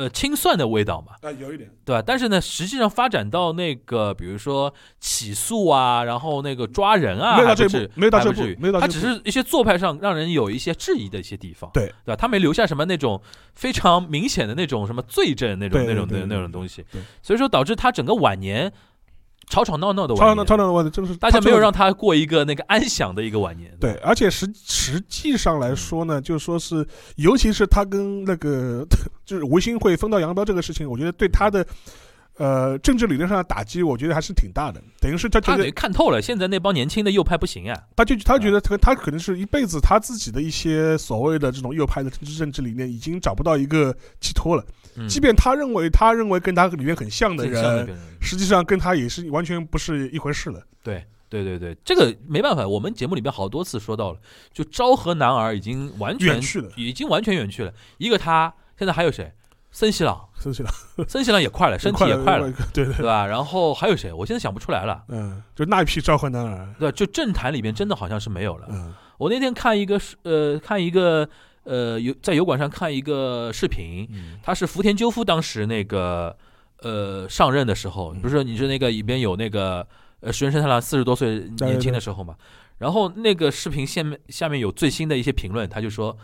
[0.00, 1.70] 呃，清算的味道嘛，啊，有一点。
[1.84, 2.02] 对吧？
[2.06, 12.16] 但是呢，实际上发展到那个，比如说起诉啊，然后那个抓人啊，没有到这一步还不至于没有到这一步没有到这一步是一些做派上让人有一些质疑的一些地方，对对吧？
[12.16, 13.20] 他没留下什么那种
[13.54, 16.82] 非常明显的那种什么罪证那种那种那种东西，
[17.22, 18.72] 所以说导致他整个晚年
[19.50, 26.86] 吵吵闹闹的超晚年，吵吵闹闹的就是大家没有让他过一个那个安详的一个晚年，对，而且实实际上来说呢，就说是，
[27.16, 28.86] 尤其是他跟那个
[29.26, 31.66] 就是维新会分道扬镳这个事情，我觉得对他的
[32.36, 34.80] 呃政治理论上的打击，我觉得还是挺大的。
[35.00, 44.64] 等于是他觉得，看透了，现在那帮年轻的右派不行啊，他就他觉得他他可能是一辈子他自己的一些所谓的这种右派的政治政治理念已经找不到一个寄托了。
[44.96, 47.88] 嗯即便他认为他认为跟他里面很像的人，
[48.20, 50.62] 实际上跟他也是完全不是一回事了。
[50.82, 54.18] 对对对对，这个没办法，我们节目里面好多次说到了，
[54.52, 57.72] 就昭和男儿已经完全远去了，已经完全远去了。
[57.98, 59.32] 一个他，现在还有谁？
[59.72, 60.72] 森喜朗，森西朗，
[61.06, 63.24] 森喜朗也快了， 身体也快了，，对对对吧？
[63.24, 64.12] 然后还有谁？
[64.12, 65.04] 我现在想不出来了。
[65.06, 68.66] 嗯，就那一批昭和男儿，对，就政坛里面真的好像是没有了。
[68.68, 71.28] 嗯我那天看一个呃，看一个
[71.64, 74.38] 呃，油在油管上看一个视频，嗯。
[74.42, 76.36] 他是福田赳夫当时那个
[76.80, 78.20] 呃上任的时候，嗯。
[78.20, 79.86] 不是你是那个里边有那个
[80.20, 82.34] 呃石原慎太郎四十多岁年轻的时候嘛，
[82.78, 86.16] 然后那个视频下面下面有最新的一些评论，他就说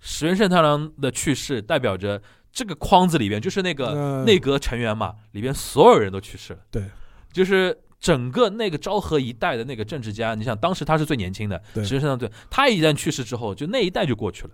[0.00, 2.22] 石原慎太郎的去世代表着
[2.52, 4.24] 这个框子里边就是那个嗯。
[4.24, 6.84] 内阁成员嘛，里边所有人都去世了，对，
[7.32, 7.78] 就是。
[8.02, 11.84] 整个那个昭和一代的那个政治家，你想当时他是最年轻的，对。
[11.84, 14.50] 石原慎太郎对，他一旦去世之后，就那一代就过去了。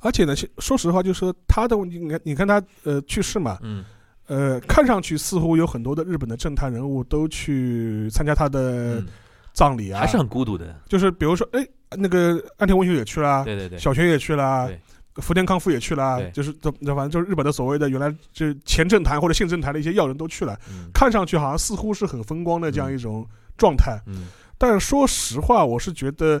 [0.00, 3.84] 而且呢，说实话，就是说他的问题，你看，你看他呃去世嘛，嗯，
[4.26, 9.06] 呃，看上去似乎有很多的日本的政坛人物都去参加他的嗯，
[9.52, 10.74] 葬礼啊，还是很孤独的。
[10.86, 14.80] 就是比如说，哎，那个安田文雄也去了，对对对，小泉也去了对，
[15.22, 20.90] 福田康夫也去了对，就是这这反正就是日本的所谓的原来就前政坛或者现政坛的一些要人都去了，嗯。
[20.94, 24.00] 看上去好像似乎是很风光的这样一种状态。
[24.06, 24.26] 嗯。
[24.56, 26.40] 但是说实话，我是觉得，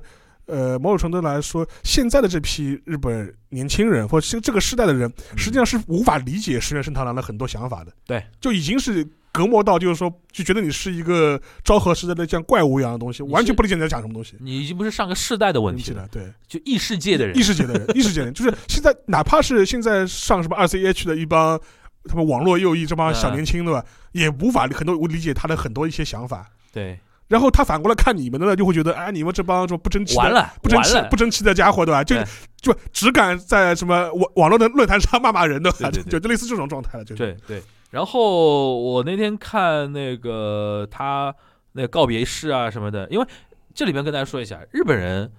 [0.52, 7.90] 呃，某种程度来说，现在的这批日本年轻人或者是这个时代的人，实际上是无法理解石原慎太郎的很多想法的。
[7.90, 14.36] 嗯对，就已经是隔膜到，就是说，就觉得你是一个昭和时代的像怪物一样的东西，完全不理解你在讲什么东西。
[14.40, 21.58] 你已经不是上个世代的问题了，对，就异世界的人异，世界的人，异世界的人，就是现在哪怕是现在上什么二 C H 的一帮
[22.04, 23.82] 他们网络右翼这帮小嗯年轻对吧，
[24.12, 26.50] 也无法很多理解他的很多一些想法。
[26.70, 26.98] 对，
[27.32, 32.04] 然后他反过来看你们的呢，就会觉得，哎，你们这帮什么不争气的、完了，不争气、完了不，争气的家伙，对吧？
[32.04, 32.26] 就对
[32.60, 35.78] 就只敢在什么网网络的论坛上骂骂人，对吧？
[35.78, 37.16] 对对对就就类似这种状态了，就是。
[37.16, 37.62] 对对。
[37.90, 41.34] 然后我那天看那个他
[41.72, 43.26] 那个告别式啊什么的，因为
[43.74, 45.32] 这里面跟大家说一下，日本人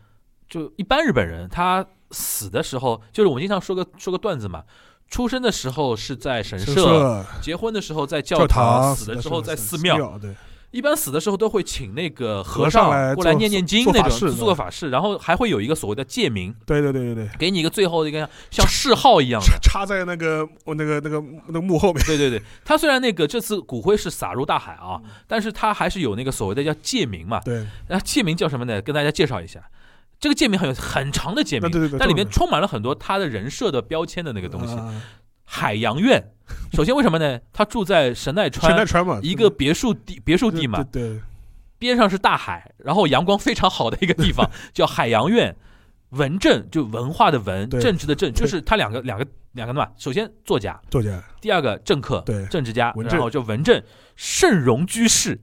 [0.50, 4.64] 就一般日本人他死的时候，就是我们经常说个说个段子嘛，
[5.10, 10.18] 出生的时候是在神神社，结婚的时候在教堂，死了之后在寺寺庙。
[10.20, 10.36] 对，
[10.74, 19.48] 一般死的时候都会请那个和和尚来过来念念经那种，做法事做个法事，然后还会有一个所谓的戒名，对对对对对，给你一个最后的一个像像谥号一样的。
[19.62, 22.04] 插 在那个我那个那个那个墓后面。
[22.06, 27.40] 对对对，他虽然那个这次骨灰是撒入大海啊，但是他还是有那个所谓的叫戒名嘛。
[27.42, 28.82] 对，那戒名叫什么呢？
[28.82, 29.64] 跟大家介绍一下。
[30.20, 31.70] 这个戒名很有很长的戒名，
[32.00, 34.76] 但里面充满了很多他的人设的标签的那个东西。
[35.46, 36.32] 啊海洋院，
[36.74, 37.40] 首先为什么呢？
[37.52, 41.22] 他住在神奈神奈川川嘛，一个别墅地别墅地嘛，对对，
[41.78, 45.56] 边上是大海，然后阳光非常好的一个地方， 叫海洋院。
[46.14, 49.90] 文政就文化的文，政治的政，就是他两个两个两个嘛。
[49.98, 52.46] 首先作家，作家，第二个政客，对。
[52.46, 53.82] 政治家，然后就文政，
[54.16, 55.40] 慎荣居士，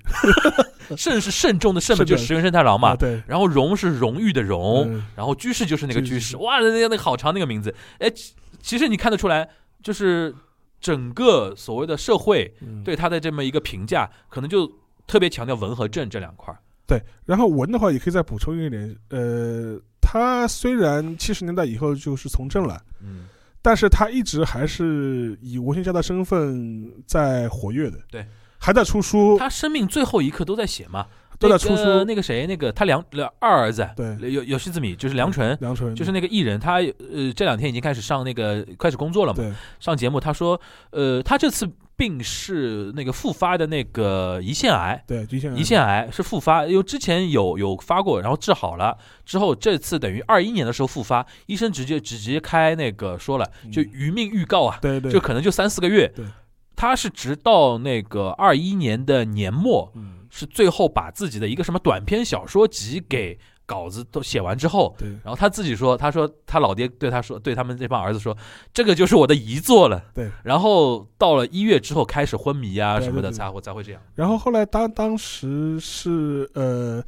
[0.96, 2.90] 慎是慎重的慎嘛，就是石原慎太郎嘛。
[2.90, 2.94] 啊。
[2.94, 5.04] 对，然后荣是荣誉的荣，嗯。
[5.16, 7.74] 然后居士就是那个居居士，哇，那个那个好长那个名字。
[7.98, 8.32] 哎，其
[8.62, 9.48] 其实你看得出来，
[9.82, 10.34] 就是
[10.80, 12.82] 整个所谓的社会嗯。
[12.84, 14.70] 对他的这么一个评价，可能就
[15.06, 16.58] 特别强调文和政这两块儿。
[16.86, 23.28] 对，然后文的话也可以再补充一点，呃，他虽然七十年代以后就是从政了，嗯，
[23.62, 28.26] 但是他一直还是以文学家的身份在活跃的，对，
[28.58, 31.06] 还在出书，他生命最后一刻都在写嘛，
[31.40, 35.56] 都在那个出书那个谁，那个他梁梁二儿子，对有有西子米，就是梁纯。
[35.60, 40.20] 梁纯就是那个艺人，他呃这两天已经开始上那个开始工作了嘛，对上节目。
[40.20, 40.60] 他说，
[40.90, 56.24] 呃，他这次病是那个复发的那个胰腺癌，对，就像胰腺癌是复发，因为之前有有发过，然后治好了之后，这次等于二一年的时候复发，医生直接直接开那个说了，就嗯余命预告啊，对对，就可能就三四个月对。
[56.76, 68.36] 他是直到那个二一年的年末，嗯是最后把自己的一个什么短篇小说集给稿子都写完之后，对然后他自己说，他说他老爹对他说，对他们这帮儿子说，
[68.74, 70.02] 这个就是我的遗作了。
[70.12, 74.02] 对，然后到了一月之后开始昏迷啊什么的，才会才会这样。
[74.16, 77.00] 然后后来当当时是呃，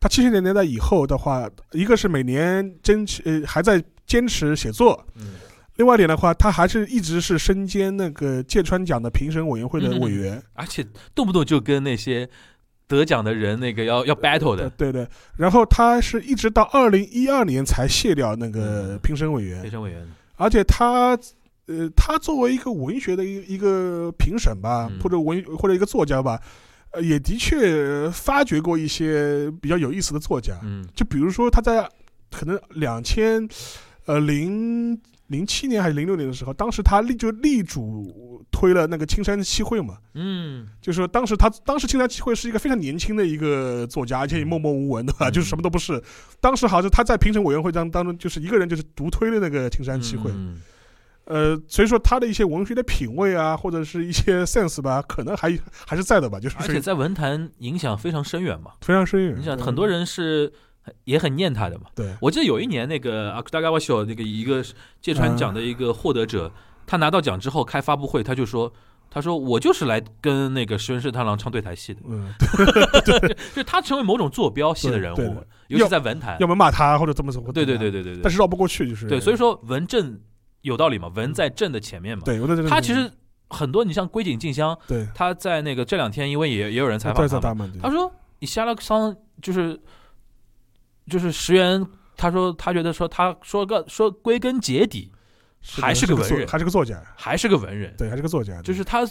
[0.00, 5.34] 他七十年代以后的话，一个是每年争取呃还在坚持写作，嗯，
[5.76, 10.42] 另外一点的话，他还是一直是身兼那个芥川奖的评审委员会的委员。
[10.54, 12.28] 而且动不动就跟那些
[12.90, 14.70] 得奖的人那个要要 battle 呃的。
[14.70, 19.62] 对对，然后他是一直到二零一二年才卸掉那个嗯评审委员。
[19.62, 20.04] 评，审委员。
[20.34, 21.16] 而且他，
[21.66, 24.98] 呃，他作为一个文学的一个一个评审吧，嗯。
[25.00, 26.40] 或者文或者一个作家吧，
[26.90, 30.84] 呃，也的确发掘过一些比较有意思的作家，嗯。
[30.96, 31.88] 就比如说他在
[32.30, 33.48] 可能两千
[34.06, 46.02] 呃零零七年还是零六年的时候，当时他立就力主推了那个青山七惠嘛，嗯就是说当时他当时青山七惠是一个非常年轻的一个作家，而且也默默无闻的吧，嗯就是什么都不是。
[46.40, 50.30] 当时好像他在评审委员会当当中，就是一个人就是独推的那个青山七惠。
[50.34, 50.60] 嗯
[51.26, 58.72] 呃，所以说他的一些文学的品味啊，或者是一些 sense 吧，可能还还是在的吧，就是而且在文坛影响非常深远嘛。
[58.80, 59.36] 非常深远。
[59.38, 60.52] 你想，很多人是
[61.04, 61.84] 也很念他的嘛。
[61.94, 64.64] 对我记得有一年那个阿达嘎瓦秀那个一个
[65.00, 66.50] 芥川奖的一个获得者，
[66.90, 68.72] 他拿到奖之后开发布会，他就说。
[69.12, 72.32] 他说：“我就是来跟那个石原慎太郎唱对台戏的，嗯，
[73.56, 75.36] 就他成为某种坐标系的人物
[75.66, 76.36] 尤其在文坛。
[76.38, 77.52] 要么骂他或者怎么怎么。
[77.52, 80.16] 对对对对对对，但是绕不过去，就是对，所以说文正
[80.60, 82.22] 有道理嘛，文在正的前面嘛。
[82.68, 83.10] 他其实
[83.48, 89.12] 很多，你像龟井静香，对他在那个这两天，因为也也有人采访他他说你下了桑
[89.42, 89.76] 就是
[91.08, 91.84] 就是石原，
[92.16, 95.10] 他说他觉得说他说个说归根结底是
[95.62, 99.06] 还是个文人还是个作家，还是个文人，对，还是个作家，就是他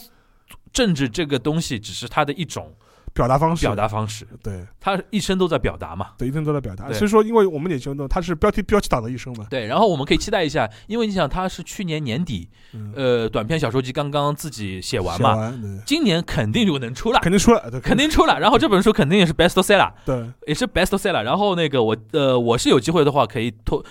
[0.73, 2.75] 政治这个东西只是他的一种
[3.13, 4.65] 表达方式，表达方式，对。
[4.81, 6.09] 他一生都在表达嘛。
[6.17, 6.91] 对，一生都在表达。
[6.91, 18.09] 所以说，因为我们也觉得他是标题标题党的一生嘛，对，然后我们可以期待一下，因为你想他是去年年底，嗯，呃，短篇小说集刚刚自己写完嘛，完今年肯定就能出了，肯定出来，对肯定。
[18.09, 18.39] 出了。
[18.39, 20.25] 然后这本书肯定也是 best seller，对。
[20.47, 21.23] 也是 best seller。
[21.23, 23.83] 然后那个我呃我是有机会的话可以托，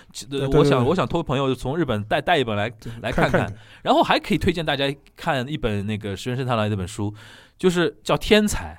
[0.55, 2.69] 我想我想托朋友从日本带带一本来
[3.01, 3.55] 来看看看。
[3.83, 7.15] 然后还可以推荐大家看一本那个石原慎太郎的这本书，
[7.57, 8.77] 就是叫《天才》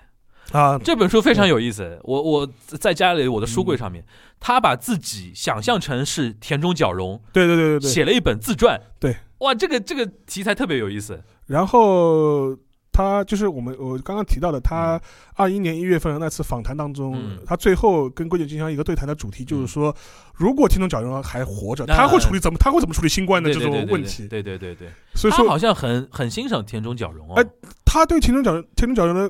[0.52, 2.00] 啊，这本书非常有意思。
[2.04, 4.04] 我我在家里我的书柜上面，
[4.40, 7.90] 他把自己想象成是田中角荣，对对对对对。
[7.90, 8.80] 写了一本自传。
[9.00, 11.22] 对，哇，这个这个题材特别有意思。
[11.48, 12.56] 然后
[12.92, 15.00] 他就是我们我刚刚提到的，他
[15.36, 19.96] 二一年一月份的那次访谈当中，嗯他最后跟桂井金香一个对谈的主题就是说，
[20.36, 24.28] 如果田中角荣还活着，他会处理怎么他会怎么处理新冠的这对对对对种问题？
[24.28, 27.36] 对对对对，所以说他好像很很欣赏田中角荣哦。
[27.36, 27.46] 哎
[27.86, 29.30] 他对田中角荣田中角荣的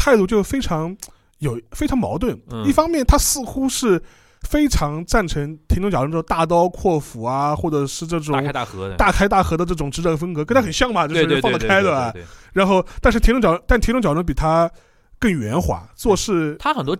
[0.00, 0.96] 态度就非常
[1.40, 2.40] 有非常矛盾。
[2.50, 2.64] 嗯。
[2.64, 4.02] 一方面，他似乎是
[4.48, 12.14] 非常赞成田中角荣这种大刀阔斧啊，或者是这种大开大合的，大开大合的这种执政风格，跟他很像嘛，就是放得开的
[12.54, 14.70] 然后，但是田中角，但田中角荣比他
[15.18, 16.96] 更圆滑，做事他很多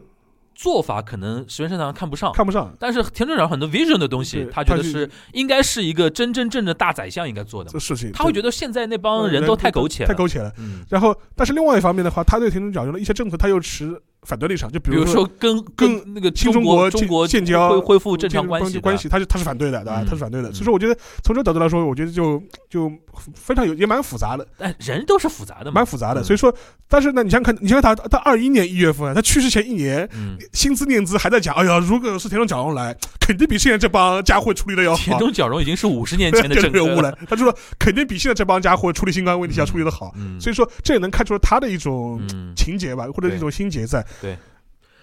[0.62, 2.30] 做法可能石原慎太郎看不上。
[2.34, 2.70] 看不上。
[2.78, 10.52] 但是田中角荣很多 vision 的东西，他觉得是应该是一个真真正正的大宰相应该做的事情，他会觉得得现在那帮人都太苟且了，太苟且了。
[10.58, 20.02] 嗯，然后，但是另外一方面的话，他对田中角荣的一些政策，他又持反对立场，就比比如说说跟跟那个新中国中国建交恢恢复正常关系关系，他是他是反对的，对吧？
[20.02, 20.50] 嗯他是反对的。
[20.50, 22.90] 嗯所以说，我觉得从这个角度来说，我觉得就就
[23.34, 26.20] 非常有也蛮复杂的，哎，人都是复杂的嘛，蛮复杂的。
[26.20, 26.54] 嗯所以说，
[26.86, 35.02] 但是呢，你想想看，你想想他他二一年一月份，他去世前一年，嗯，心思念资还在讲，哎呀，如果是田中角荣来，肯定比现在这帮家伙处理的要好。
[35.02, 40.12] 田中角荣已经是五十年前的 这政物了，他就说肯定比现在这帮家伙处理新冠问题要处理的好。
[40.16, 44.04] 嗯，所以说，这也能看出他的一种嗯，情节吧，或者一种心结在。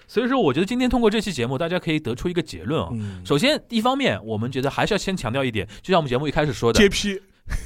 [0.08, 2.88] 所以说我觉得今天通过这期节目，大家可以得出一个结论啊。
[2.93, 7.22] 嗯，首先，一方面，我们觉得还是要先强调一点，就像我们节目一开始说的，揭批，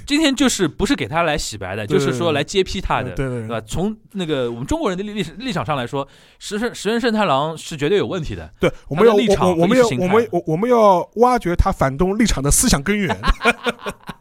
[0.07, 3.61] 今天就是不是给他来洗白的，就是说来揭批他的，对对对吧？
[3.61, 6.07] 从那个我们中国人的立立立场上来说，
[6.39, 8.51] 石原石原慎太郎是绝对有问题的。
[8.59, 13.15] 对，我们要立场我们要我们我我们要挖掘他反动立场的思想根源。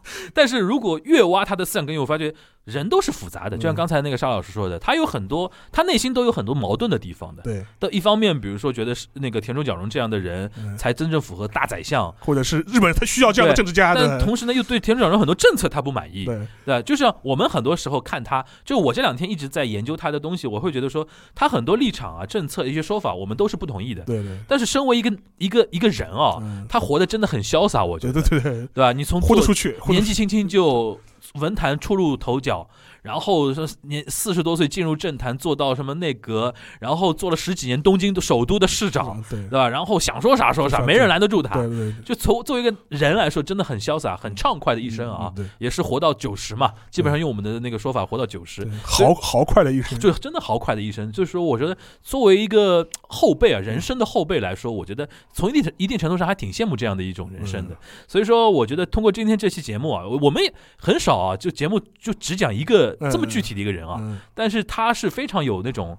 [0.33, 2.33] 但是如果越挖他的思想根源，我发觉
[2.65, 7.41] 人都是复杂的，嗯就像刚才那个沙老师说的，他有很多，他内心都有很多矛盾的地方的。
[7.41, 14.19] 对，的一方面，比如说觉得是那个田中角荣这样的人嗯才真正符合大宰相，或者是日本人他需要这样的政治家但。
[14.19, 16.81] 同时呢，又对田中角荣很多政策他不满意，对，对？
[16.83, 24.03] 就像我们很多时候看他，就我这两天一直在研究他的东西，我会觉得说他很多立场啊、政策一些说法，我们都是不同意的。
[24.03, 28.93] 对对，但是身为一个一个一个人啊，嗯，他活得真的很潇洒，我觉得，对对对对，吧？
[28.93, 30.99] 你从豁得出去，年纪轻轻就
[31.35, 32.67] 文坛初露头角，
[33.01, 39.67] 然后说年四十多岁进入政坛，做到什么内阁，然后做了十几年东京的首都的市长，对对吧？
[39.69, 41.55] 然后想说啥说啥，没人拦得住他。
[41.55, 49.97] 对对就从作为一个人来说，真的很潇洒、很畅快的一生啊，对，也是活到九十嘛，基本上用我们的那个说法，活到九十对，豪豪快的一生。
[49.99, 51.11] 就真的豪快的一生。
[51.11, 57.75] 就是说，我觉得作为一个后辈啊，人生的后辈来说，我觉得从一定程一定程度上还挺羡慕这样的一种人生的。
[58.07, 65.97] 所以说，我觉得通过今天这期节目啊，我我们也很少啊，就节目就只讲一个嗯这么具体的一个人啊，嗯，但是他是非常有那种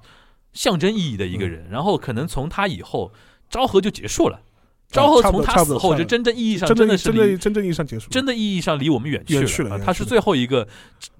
[0.52, 1.68] 象征意义的一个人。
[1.70, 3.12] 然后可能从他以后，
[3.48, 4.40] 昭和就结束了。
[4.90, 8.10] 昭和从他死后，就真正意义上真的是离真正意义上结束。
[8.10, 10.68] 真的意义上离我们远去了啊他是最后一个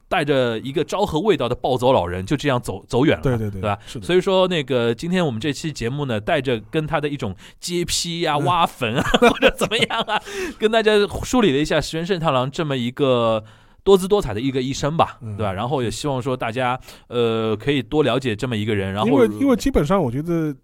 [0.09, 3.23] 带着一个昭和味道的暴走老人，就这样走走远了。
[3.23, 3.79] 对对对，对吧？
[4.03, 10.21] 所以说，那个今天我们这期节目呢，带着跟他的一种揭批啊、嗯挖坟啊， 或者怎么样啊，
[10.59, 10.93] 跟大家
[11.23, 13.43] 梳理了一下石原慎太郎这么一个。
[13.85, 15.53] 多姿多彩的一个一生吧，嗯对吧？
[15.53, 16.79] 然后也希望说大家，
[17.09, 18.93] 呃，可以多了解这么一个人。
[18.93, 20.55] 然后，因为因为基本上我觉得，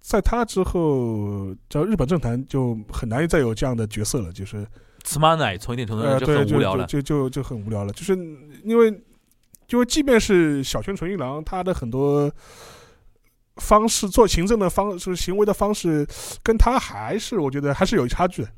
[0.00, 4.66] 在他之后，叫日本政坛就很难再有这样的角色了，就是
[5.04, 6.84] 此马奶从一定程度上呃，就对，很无聊了。
[6.86, 8.14] 就就就就很无聊了，就是
[8.64, 8.88] 因为，
[9.70, 12.30] 因为即便是小泉纯一郎，他的很多
[13.56, 16.06] 方式做行政的方就是行为的方式，
[16.42, 18.48] 跟他还是我觉得还是有差距的，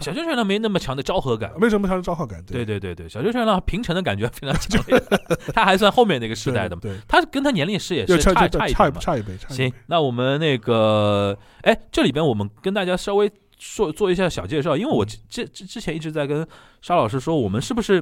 [0.00, 2.64] 小泉纯一郎没那么强的昭和感，没什么强的昭和感，对。
[2.64, 5.02] 对对对，小泉纯一郎平成的感觉非常强烈，
[5.54, 6.80] 他还算后面那个时代的嘛。
[6.82, 8.72] 对，他跟他年龄是也是差差差一。
[8.72, 15.08] 差一差一辈，行，那我们那个，哎，这里边我们跟大家稍微说做一下小介绍，因为我嗯。
[15.28, 16.46] 之之之前一直在跟
[16.80, 17.96] 沙老师说，我们是不是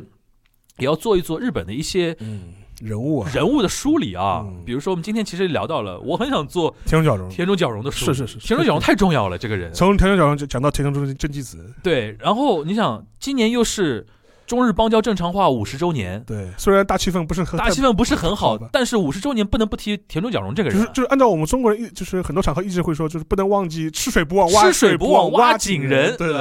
[0.78, 4.42] 也要做一做日本的一些嗯，人物啊，人物的梳理啊？
[4.44, 9.72] 嗯比如说我们今天其实聊到了，我很想做田中角荣，田中角荣的梳理，是是是，田中角荣太重要了，这个人。
[9.72, 14.06] 从田中角荣就讲到田中真真纪子，对，然后你想，今年又是
[14.46, 20.82] 中日邦交正常化五十周年，对，虽然大气氛不是很大气氛不是很好好吧，但是五十周年不能不提田中角荣这个人啊。
[20.82, 26.34] 就是就是按照我们中国人一就是很多场合一直会说，就是不能忘记吃水不忘挖吃水不不忘挖井井人，对？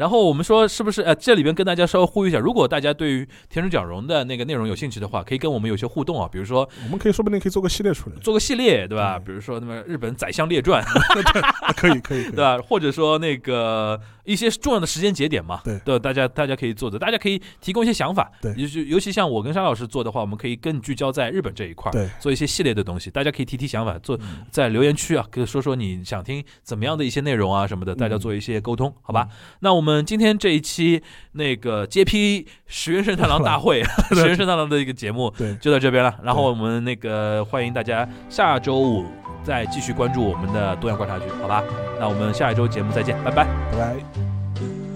[0.00, 1.02] 然后我们说，是不是？
[1.02, 9.18] 呃，这里边跟大家稍微呼吁一下，如果大家对于田中角荣的那个内容有兴趣的话，可以跟我们有些互动啊，比如说我们可以说不定可以做个系列出来，做个系列，对吧？
[9.18, 9.26] 对。
[9.26, 10.82] 比如说那么日本宰相列传，
[11.60, 12.56] 啊可以可以，对吧？
[12.66, 15.78] 或者说那个一些重要的时间节点嘛，对。
[15.84, 18.54] 对，大家大家可以做的，大家可以提供一些想法，对。
[18.56, 24.46] 尤其尤其像我跟沙老师做的话，我们可以更聚焦在日本这一块儿，对，做一些系列的东西，大家可以提提想法，做嗯。
[24.50, 29.28] 在留言区啊，可以说说你想听怎么样的一些内容啊什么的，大家做一些沟通，好吧？
[29.60, 31.01] 那我们今天这一期
[31.33, 36.13] 那个接批石原慎太郎大会，石原慎太郎的一个节目对，就到这边了。
[36.23, 39.05] 然后我们那个欢迎大家下周五
[39.43, 41.63] 再继续关注我们的多样观察局，好吧？
[41.99, 43.45] 那我们下一周节目再见，拜拜。
[43.71, 43.95] 拜拜。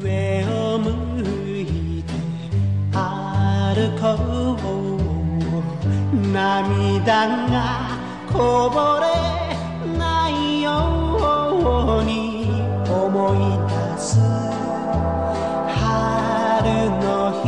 [0.01, 0.07] 上
[0.49, 0.89] を向
[1.59, 2.13] いて
[2.93, 2.97] 歩
[3.99, 4.03] こ
[6.13, 7.53] う涙が
[8.31, 9.05] こぼれ
[9.97, 10.67] ないよ
[11.99, 12.09] うに
[12.89, 14.07] 思い出す
[16.64, 17.46] 春の日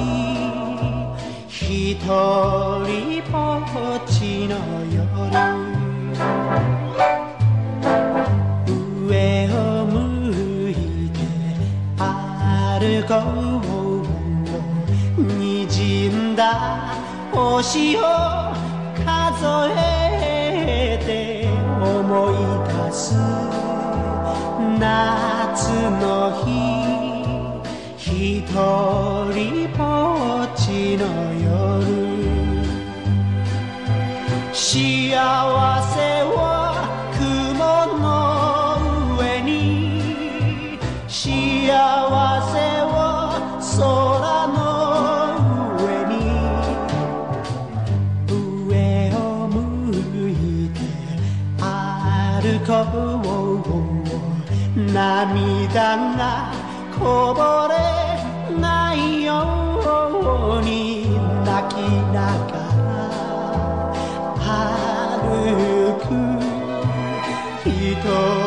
[1.49, 2.05] 一人
[3.33, 3.37] ぼ
[3.97, 4.53] っちの
[4.93, 5.01] 夜
[9.09, 9.55] 上を
[9.87, 9.95] 向
[10.71, 10.73] い
[11.09, 11.17] て
[11.97, 13.11] 歩こ
[15.17, 16.93] う滲んだ。
[17.33, 18.01] 星を
[19.03, 21.09] 数えて
[21.83, 22.35] 思い
[22.69, 23.17] 出す。
[24.79, 26.05] 夏の
[26.45, 27.06] 日。
[28.27, 29.85] 一人ぼ
[30.43, 31.47] っちの夜。
[34.53, 35.95] 幸せ
[36.35, 36.43] は
[37.15, 37.23] 雲
[38.03, 38.05] の
[39.17, 39.55] 上に。
[41.07, 41.71] 幸
[42.51, 42.55] せ
[42.91, 42.99] は
[43.61, 43.79] 空
[44.57, 44.59] の
[45.79, 46.19] 上に。
[48.67, 48.75] 上
[49.15, 49.55] を向
[50.31, 50.35] い
[50.71, 50.77] て
[51.63, 51.65] 歩
[52.67, 52.75] こ
[54.75, 54.83] う。
[54.93, 56.51] 涙が
[56.99, 58.06] こぼれ
[61.69, 61.73] き
[62.13, 62.55] なが
[62.87, 62.97] ら
[64.41, 66.09] 歩く
[67.69, 68.46] 人。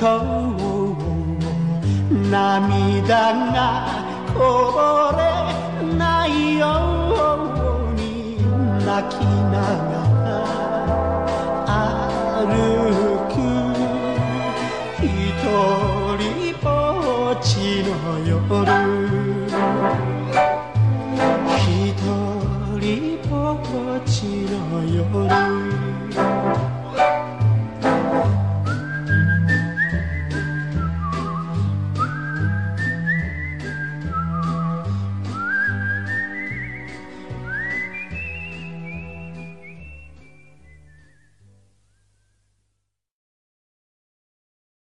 [0.00, 0.96] 顔
[2.30, 3.58] 涙が
[4.32, 5.20] こぼれ
[5.94, 6.64] ないよ
[7.90, 8.38] うに
[8.86, 9.20] 泣き
[9.52, 9.92] なが
[10.24, 11.68] ら
[12.40, 12.48] 歩
[13.28, 13.34] く
[15.04, 15.79] 人